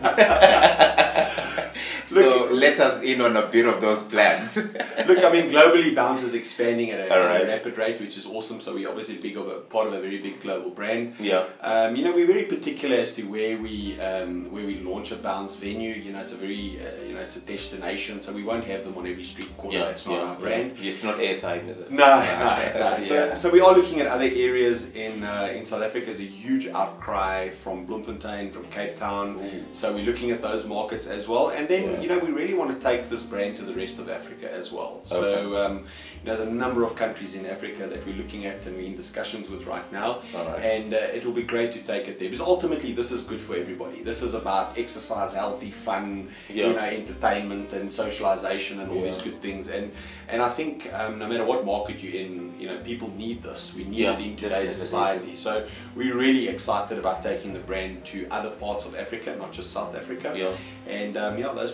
so 2.08 2.50
let 2.52 2.80
us 2.80 3.02
in 3.02 3.22
on 3.22 3.36
a 3.38 3.48
bit 3.48 3.66
of 3.66 3.82
those 3.82 4.04
plans. 4.04 4.56
Look, 4.58 5.24
I 5.24 5.32
mean, 5.32 5.50
globally, 5.50 5.94
Bounce 5.96 6.24
is 6.24 6.34
expanding 6.34 6.92
at 6.92 7.00
a, 7.00 7.12
at 7.12 7.26
right. 7.26 7.44
a 7.44 7.48
rapid 7.48 7.78
rate, 7.78 8.00
which 8.00 8.18
is 8.18 8.26
awesome. 8.26 8.60
So 8.60 8.74
we're 8.74 8.90
obviously 8.90 9.18
big 9.18 9.38
of 9.38 9.48
a 9.48 9.56
part 9.62 9.88
of 9.88 9.94
a 9.94 10.02
very 10.02 10.20
big 10.20 10.42
global 10.42 10.72
brand. 10.72 11.16
Yeah. 11.20 11.46
Um, 11.62 11.96
you 11.96 12.04
know, 12.04 12.14
we're 12.14 12.28
very 12.28 12.44
particular 12.46 12.98
as 12.98 13.14
to 13.16 13.24
where 13.24 13.58
we 13.58 14.00
um, 14.00 14.52
where 14.52 14.66
we 14.66 14.80
launch 14.80 15.12
a 15.12 15.16
Bounce 15.16 15.56
venue. 15.56 15.94
You 15.94 16.14
know, 16.14 16.22
it's 16.22 16.34
a 16.34 16.38
very 16.38 16.80
uh, 16.80 17.04
you 17.04 17.14
know 17.14 17.22
it's 17.22 17.36
a 17.36 17.42
destination, 17.42 18.22
so 18.22 18.32
we 18.34 18.44
won't 18.44 18.66
have 18.66 18.84
them 18.84 18.98
on 18.98 19.08
every 19.08 19.24
street 19.24 19.56
corner. 19.58 19.80
Yeah, 19.80 19.86
That's 19.86 20.08
not 20.08 20.22
our 20.22 20.36
brand. 20.36 20.74
It's 20.80 21.04
not 21.04 21.18
airtime, 21.18 21.68
is 21.68 21.80
it? 21.80 21.92
No, 21.92 22.06
no, 22.76 22.92
no. 22.92 23.00
So, 23.00 23.14
Yeah. 23.16 23.34
so 23.34 23.50
we 23.50 23.62
are 23.62 23.74
looking 23.74 24.00
at 24.02 24.08
other 24.08 24.26
areas 24.26 24.96
in 24.96 25.24
uh, 25.24 25.52
in 25.56 25.66
South 25.66 25.82
Africa. 25.82 26.06
There's 26.06 26.20
a 26.20 26.24
huge 26.24 26.68
outcry 26.68 27.50
from 27.50 27.86
Bloemfontein, 27.86 28.52
from 28.52 28.66
Cape 28.66 28.96
Town. 28.96 29.38
Ooh. 29.40 29.66
So 29.74 29.94
we're 29.94 30.06
looking 30.06 30.32
at 30.32 30.42
those 30.42 30.66
markets 30.66 31.08
as 31.08 31.28
well. 31.28 31.50
And 31.50 31.68
then 31.68 31.84
Yeah. 31.92 31.95
You 32.02 32.08
know 32.10 32.20
we 32.20 32.30
really 32.32 32.54
want 32.54 32.72
to 32.72 32.80
take 32.90 33.10
this 33.10 33.24
brand 33.24 33.56
to 33.58 33.64
the 33.64 33.74
rest 33.74 34.00
of 34.00 34.10
Africa 34.10 34.52
as 34.52 34.72
well. 34.72 35.02
So 35.04 35.24
Okay. 35.24 35.62
um, 35.62 35.86
there's 36.24 36.40
a 36.40 36.46
number 36.50 36.84
of 36.84 36.96
countries 36.96 37.36
in 37.36 37.46
Africa 37.46 37.88
that 37.88 38.06
we're 38.06 38.16
looking 38.16 38.46
at 38.46 38.66
and 38.66 38.76
we're 38.78 38.86
in 38.86 38.96
discussions 38.96 39.50
with 39.50 39.66
right 39.68 39.90
now. 39.92 40.22
Right. 40.34 40.60
And 40.64 40.94
uh, 40.94 40.98
it 41.18 41.24
will 41.26 41.34
be 41.34 41.44
great 41.44 41.72
to 41.74 41.80
take 41.80 42.08
it 42.08 42.20
there 42.20 42.30
because 42.30 42.46
ultimately 42.56 42.92
this 42.94 43.12
is 43.12 43.22
good 43.24 43.42
for 43.42 43.56
everybody. 43.56 44.02
This 44.04 44.22
is 44.22 44.34
about 44.34 44.78
exercise, 44.78 45.34
healthy, 45.36 45.72
fun, 45.72 46.30
Yeah. 46.50 46.68
you 46.68 46.74
know, 46.74 46.80
entertainment 47.02 47.74
and 47.74 47.92
socialization 47.92 48.80
and 48.80 48.90
all 48.92 48.98
Yeah. 48.98 49.12
these 49.12 49.22
good 49.22 49.40
things. 49.42 49.70
And 49.70 49.92
and 50.28 50.42
I 50.42 50.50
think 50.50 50.92
um, 50.92 51.20
no 51.20 51.28
matter 51.28 51.46
what 51.46 51.66
market 51.66 52.02
you're 52.02 52.20
in, 52.26 52.56
you 52.60 52.68
know, 52.68 52.78
people 52.80 53.10
need 53.16 53.44
this. 53.44 53.74
We 53.76 53.84
need 53.84 54.00
Yeah, 54.00 54.14
it 54.18 54.22
in 54.22 54.36
today's 54.36 54.76
definitely. 54.78 54.84
society. 54.84 55.36
So 55.36 55.68
we're 55.96 56.18
really 56.18 56.48
excited 56.48 56.98
about 56.98 57.22
taking 57.22 57.54
the 57.54 57.60
brand 57.60 58.04
to 58.06 58.26
other 58.32 58.50
parts 58.50 58.86
of 58.88 58.96
Africa, 58.96 59.36
not 59.38 59.52
just 59.52 59.72
South 59.72 59.96
Africa. 59.96 60.34
Yeah. 60.36 60.50
And 60.88 61.16
um, 61.18 61.38
yeah, 61.38 61.54
those 61.54 61.74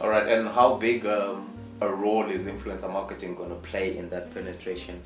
All 0.00 0.08
right, 0.08 0.26
and 0.28 0.48
how 0.48 0.76
big 0.76 1.06
um, 1.06 1.50
a 1.80 1.88
role 1.88 2.26
is 2.30 2.42
influencer 2.42 2.92
marketing 2.92 3.34
going 3.34 3.50
to 3.50 3.56
play 3.56 3.96
in 3.96 4.08
that 4.10 4.32
penetration, 4.34 5.02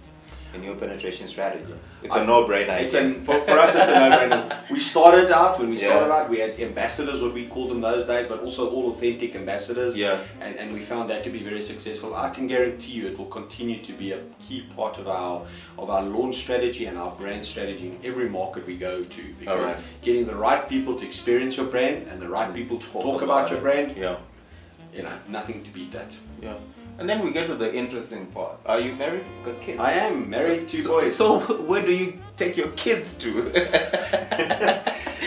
in 0.54 0.62
your 0.62 0.76
penetration 0.76 1.28
strategy? 1.28 1.74
It's 2.02 2.14
a 2.14 2.24
no-brainer. 2.24 2.80
It's 2.80 2.94
an, 2.94 3.12
for, 3.14 3.38
for 3.40 3.58
us, 3.58 3.74
it's 3.74 3.88
a 3.88 3.92
no-brainer. 3.92 4.56
We 4.70 4.78
started 4.80 5.30
out 5.30 5.58
when 5.58 5.70
we 5.70 5.76
Yeah. 5.76 5.88
started 5.88 6.12
out. 6.12 6.30
We 6.30 6.38
had 6.40 6.58
ambassadors, 6.60 7.22
what 7.22 7.34
we 7.34 7.46
called 7.46 7.72
in 7.72 7.80
those 7.80 8.06
days, 8.06 8.26
but 8.28 8.40
also 8.40 8.70
all 8.70 8.88
authentic 8.88 9.34
ambassadors. 9.34 9.96
Yeah. 9.96 10.18
And, 10.40 10.56
and 10.56 10.72
we 10.72 10.80
found 10.80 11.10
that 11.10 11.24
to 11.24 11.30
be 11.30 11.42
very 11.42 11.60
successful. 11.62 12.14
I 12.14 12.30
can 12.30 12.46
guarantee 12.46 12.92
you, 12.92 13.08
it 13.08 13.18
will 13.18 13.26
continue 13.26 13.82
to 13.82 13.92
be 13.92 14.12
a 14.12 14.20
key 14.40 14.66
part 14.76 14.98
of 14.98 15.08
our 15.08 15.44
of 15.76 15.90
our 15.90 16.02
launch 16.02 16.36
strategy 16.36 16.86
and 16.86 16.96
our 16.98 17.12
brand 17.12 17.44
strategy 17.44 17.86
in 17.88 17.98
every 18.04 18.28
market 18.28 18.66
we 18.66 18.76
go 18.76 19.04
to. 19.04 19.22
Because 19.38 19.76
getting 20.02 20.26
the 20.26 20.34
right 20.34 20.68
people 20.68 20.96
to 20.96 21.04
experience 21.06 21.56
your 21.56 21.66
brand 21.66 22.08
and 22.08 22.20
the 22.20 22.28
right 22.28 22.50
mm. 22.50 22.54
people 22.54 22.78
to 22.78 22.86
talk, 22.86 23.22
about, 23.22 23.50
your 23.50 23.58
it. 23.58 23.62
brand, 23.62 23.96
Yeah, 23.96 24.16
you 24.92 25.02
know, 25.02 25.16
nothing 25.28 25.62
to 25.64 25.70
beat 25.72 25.90
that. 25.92 26.10
yeah. 26.42 26.54
And 26.98 27.08
then 27.08 27.24
we 27.24 27.30
get 27.30 27.46
to 27.46 27.54
the 27.54 27.72
interesting 27.72 28.26
part. 28.26 28.58
Are 28.66 28.80
you 28.80 28.92
married? 28.96 29.24
Got 29.44 29.60
kids? 29.60 29.78
I 29.78 29.92
am 29.92 30.28
married, 30.28 30.66
two 30.68 30.78
so, 30.80 30.88
boys. 31.00 31.14
So 31.14 31.38
where 31.62 31.82
do 31.82 31.92
you 31.94 32.18
take 32.36 32.56
your 32.56 32.68
kids 32.72 33.14
to? 33.18 33.28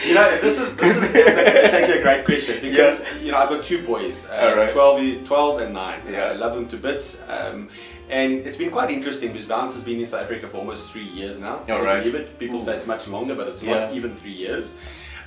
You 0.03 0.15
know, 0.15 0.35
this 0.41 0.59
is 0.59 0.75
this 0.77 0.97
is 0.97 1.13
it's, 1.13 1.37
a- 1.37 1.63
it's 1.65 1.73
actually 1.73 1.99
a 1.99 2.01
great 2.01 2.25
question 2.25 2.59
because 2.67 3.03
you 3.21 3.31
know 3.31 3.37
I've 3.37 3.49
got 3.49 3.63
two 3.63 3.85
boys, 3.85 4.25
uh, 4.27 4.49
Alright. 4.51 4.71
12, 4.71 5.25
12 5.25 5.61
and 5.61 5.73
nine. 5.73 6.01
Yeah. 6.09 6.23
I 6.25 6.33
love 6.33 6.55
them 6.55 6.67
to 6.69 6.77
bits, 6.77 7.21
um, 7.29 7.69
and 8.09 8.33
it's 8.47 8.57
been 8.57 8.71
quite 8.71 8.89
interesting 8.89 9.31
because 9.31 9.47
Bounce 9.47 9.75
has 9.75 9.83
been 9.83 9.99
in 9.99 10.05
South 10.07 10.23
Africa 10.23 10.47
for 10.47 10.57
almost 10.57 10.91
three 10.91 11.03
years 11.03 11.39
now. 11.39 11.61
Alright. 11.69 11.99
believe 12.03 12.15
it? 12.15 12.39
People 12.39 12.57
Ooh. 12.57 12.61
say 12.61 12.75
it's 12.75 12.87
much 12.87 13.07
longer, 13.07 13.35
but 13.35 13.47
it's 13.49 13.61
Yeah. 13.63 13.79
not 13.81 13.93
even 13.93 14.15
three 14.15 14.33
years. 14.33 14.75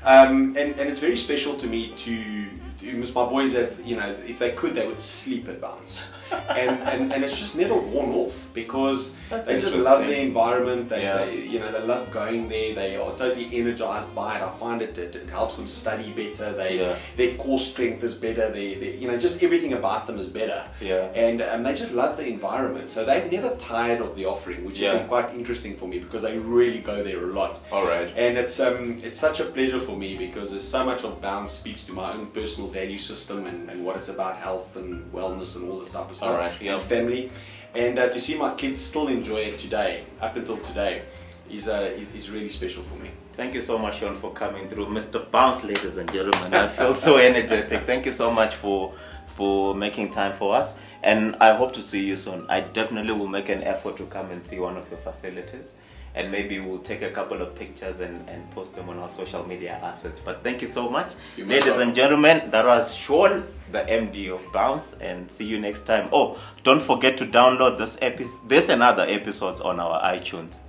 Um, 0.04 0.54
and, 0.56 0.78
and 0.78 0.90
it's 0.90 1.00
very 1.00 1.16
special 1.16 1.54
to 1.56 1.66
me 1.66 1.94
to, 1.98 2.46
my 2.92 3.24
boys 3.28 3.54
have 3.54 3.80
you 3.84 3.96
know 3.96 4.14
if 4.26 4.38
they 4.38 4.52
could 4.52 4.74
they 4.74 4.86
would 4.86 5.00
sleep 5.00 5.48
at 5.48 5.60
Bounce, 5.60 6.08
and, 6.32 6.82
and 6.82 7.12
and 7.12 7.24
it's 7.24 7.38
just 7.38 7.56
never 7.56 7.74
worn 7.74 8.10
off 8.10 8.50
because 8.54 9.14
That's 9.30 9.46
they 9.48 9.58
just 9.58 9.76
love 9.76 10.04
the 10.06 10.20
environment. 10.20 10.88
They, 10.88 11.02
Yeah. 11.02 11.24
they 11.24 11.36
you 11.52 11.58
know 11.60 11.70
they 11.72 11.80
love 11.86 12.10
going 12.10 12.48
there. 12.48 12.74
They 12.74 12.96
are 12.96 13.10
totally 13.16 13.48
energized 13.52 14.14
by 14.14 14.36
it. 14.36 14.42
I 14.42 14.50
find 14.50 14.82
it 14.82 14.98
it, 14.98 15.16
it 15.16 15.30
helps 15.30 15.56
them 15.56 15.66
study 15.66 16.10
better. 16.12 16.52
They 16.52 16.78
Yeah. 16.80 16.96
their 17.16 17.34
core 17.36 17.58
strength 17.58 18.02
is 18.04 18.14
better. 18.14 18.50
They, 18.50 18.74
they 18.74 18.96
you 18.96 19.08
know 19.08 19.16
just 19.18 19.42
everything 19.42 19.72
about 19.74 20.06
them 20.06 20.18
is 20.18 20.28
better. 20.28 20.64
Yeah. 20.80 21.10
And 21.14 21.42
um, 21.42 21.62
they 21.62 21.74
just 21.74 21.92
love 21.92 22.16
the 22.16 22.26
environment. 22.26 22.88
So 22.90 23.04
they've 23.04 23.30
never 23.30 23.54
tired 23.56 24.00
of 24.00 24.14
the 24.16 24.26
offering, 24.26 24.64
which 24.64 24.80
Yeah. 24.80 24.90
has 24.92 24.98
been 25.00 25.08
quite 25.08 25.30
interesting 25.34 25.76
for 25.76 25.86
me 25.88 25.98
because 25.98 26.22
they 26.22 26.38
really 26.38 26.80
go 26.80 27.02
there 27.02 27.18
a 27.18 27.32
lot. 27.40 27.60
All 27.72 27.86
right. 27.86 28.08
And 28.16 28.36
it's 28.38 28.58
um 28.60 29.00
it's 29.02 29.18
such 29.18 29.40
a 29.40 29.44
pleasure 29.44 29.78
for 29.78 29.96
me 29.96 30.16
because 30.16 30.50
there's 30.50 30.68
so 30.76 30.84
much 30.84 31.04
of 31.04 31.20
Bounce 31.20 31.50
speaks 31.50 31.82
to 31.84 31.92
my 31.92 32.12
own 32.12 32.26
personal 32.28 32.68
value 32.74 32.98
system 32.98 33.46
and, 33.46 33.70
and 33.70 33.84
what 33.84 33.96
it's 33.96 34.08
about 34.08 34.36
health 34.36 34.76
and 34.76 34.90
wellness 35.12 35.56
and 35.56 35.70
all 35.70 35.78
this 35.78 35.90
type 35.90 36.10
of 36.10 36.16
stuff. 36.16 36.30
Alright, 36.30 36.60
yeah. 36.60 36.74
And 36.74 36.82
family. 36.82 37.30
And 37.74 37.98
uh, 37.98 38.08
to 38.08 38.20
see 38.20 38.36
my 38.36 38.54
kids 38.54 38.80
still 38.80 39.08
enjoy 39.08 39.40
it 39.50 39.58
today, 39.58 40.04
up 40.20 40.36
until 40.36 40.58
today, 40.58 41.02
is 41.50 41.68
uh, 41.68 41.92
is, 41.96 42.14
is 42.14 42.30
really 42.30 42.48
special 42.48 42.82
for 42.82 42.96
me. 43.02 43.10
Thank 43.34 43.54
you 43.54 43.62
so 43.62 43.78
much, 43.78 43.98
Shaun, 43.98 44.14
for 44.14 44.32
coming 44.32 44.68
through. 44.68 44.86
Mr. 44.86 45.28
Bounce, 45.30 45.64
ladies 45.64 45.96
and 45.96 46.10
gentlemen. 46.12 46.54
I 46.54 46.68
feel 46.68 46.94
so 46.94 47.18
energetic. 47.30 47.82
Thank 47.82 48.06
you 48.06 48.12
so 48.12 48.30
much 48.30 48.54
for 48.54 48.94
for 49.26 49.74
making 49.74 50.10
time 50.10 50.32
for 50.32 50.54
us. 50.54 50.78
And 51.02 51.36
I 51.40 51.54
hope 51.54 51.72
to 51.74 51.82
see 51.82 52.00
you 52.00 52.16
soon. 52.16 52.46
I 52.48 52.60
definitely 52.60 53.12
will 53.12 53.28
make 53.28 53.48
an 53.48 53.62
effort 53.64 53.96
to 53.96 54.06
come 54.06 54.30
and 54.30 54.46
see 54.46 54.58
one 54.58 54.76
of 54.76 54.88
your 54.88 55.00
facilities. 55.00 55.76
And 56.14 56.30
maybe 56.30 56.60
we'll 56.60 56.78
take 56.78 57.02
a 57.02 57.10
couple 57.10 57.42
of 57.42 57.54
pictures 57.54 58.00
and, 58.00 58.28
and 58.28 58.48
post 58.52 58.76
them 58.76 58.88
on 58.88 58.98
our 58.98 59.08
social 59.08 59.46
media 59.46 59.80
assets. 59.82 60.20
But 60.20 60.44
thank 60.44 60.62
you 60.62 60.68
so 60.68 60.88
much, 60.88 61.14
You're 61.36 61.46
ladies 61.46 61.76
and 61.78 61.94
gentlemen. 61.94 62.50
That 62.50 62.64
was 62.64 62.94
Shaun, 62.94 63.44
the 63.72 63.80
MD 63.80 64.30
of 64.30 64.40
Bounce, 64.52 64.94
and 64.98 65.30
see 65.30 65.44
you 65.44 65.60
next 65.60 65.82
time. 65.82 66.08
Oh, 66.12 66.38
don't 66.62 66.82
forget 66.82 67.16
to 67.18 67.26
download 67.26 67.78
this 67.78 67.98
episode, 68.00 68.48
this 68.48 68.68
and 68.68 68.82
other 68.82 69.06
episodes 69.08 69.60
on 69.60 69.80
our 69.80 70.00
iTunes. 70.02 70.60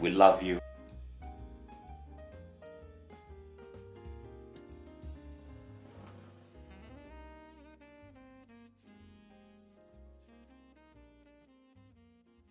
We 0.00 0.10
love 0.10 0.42
you. 0.42 0.65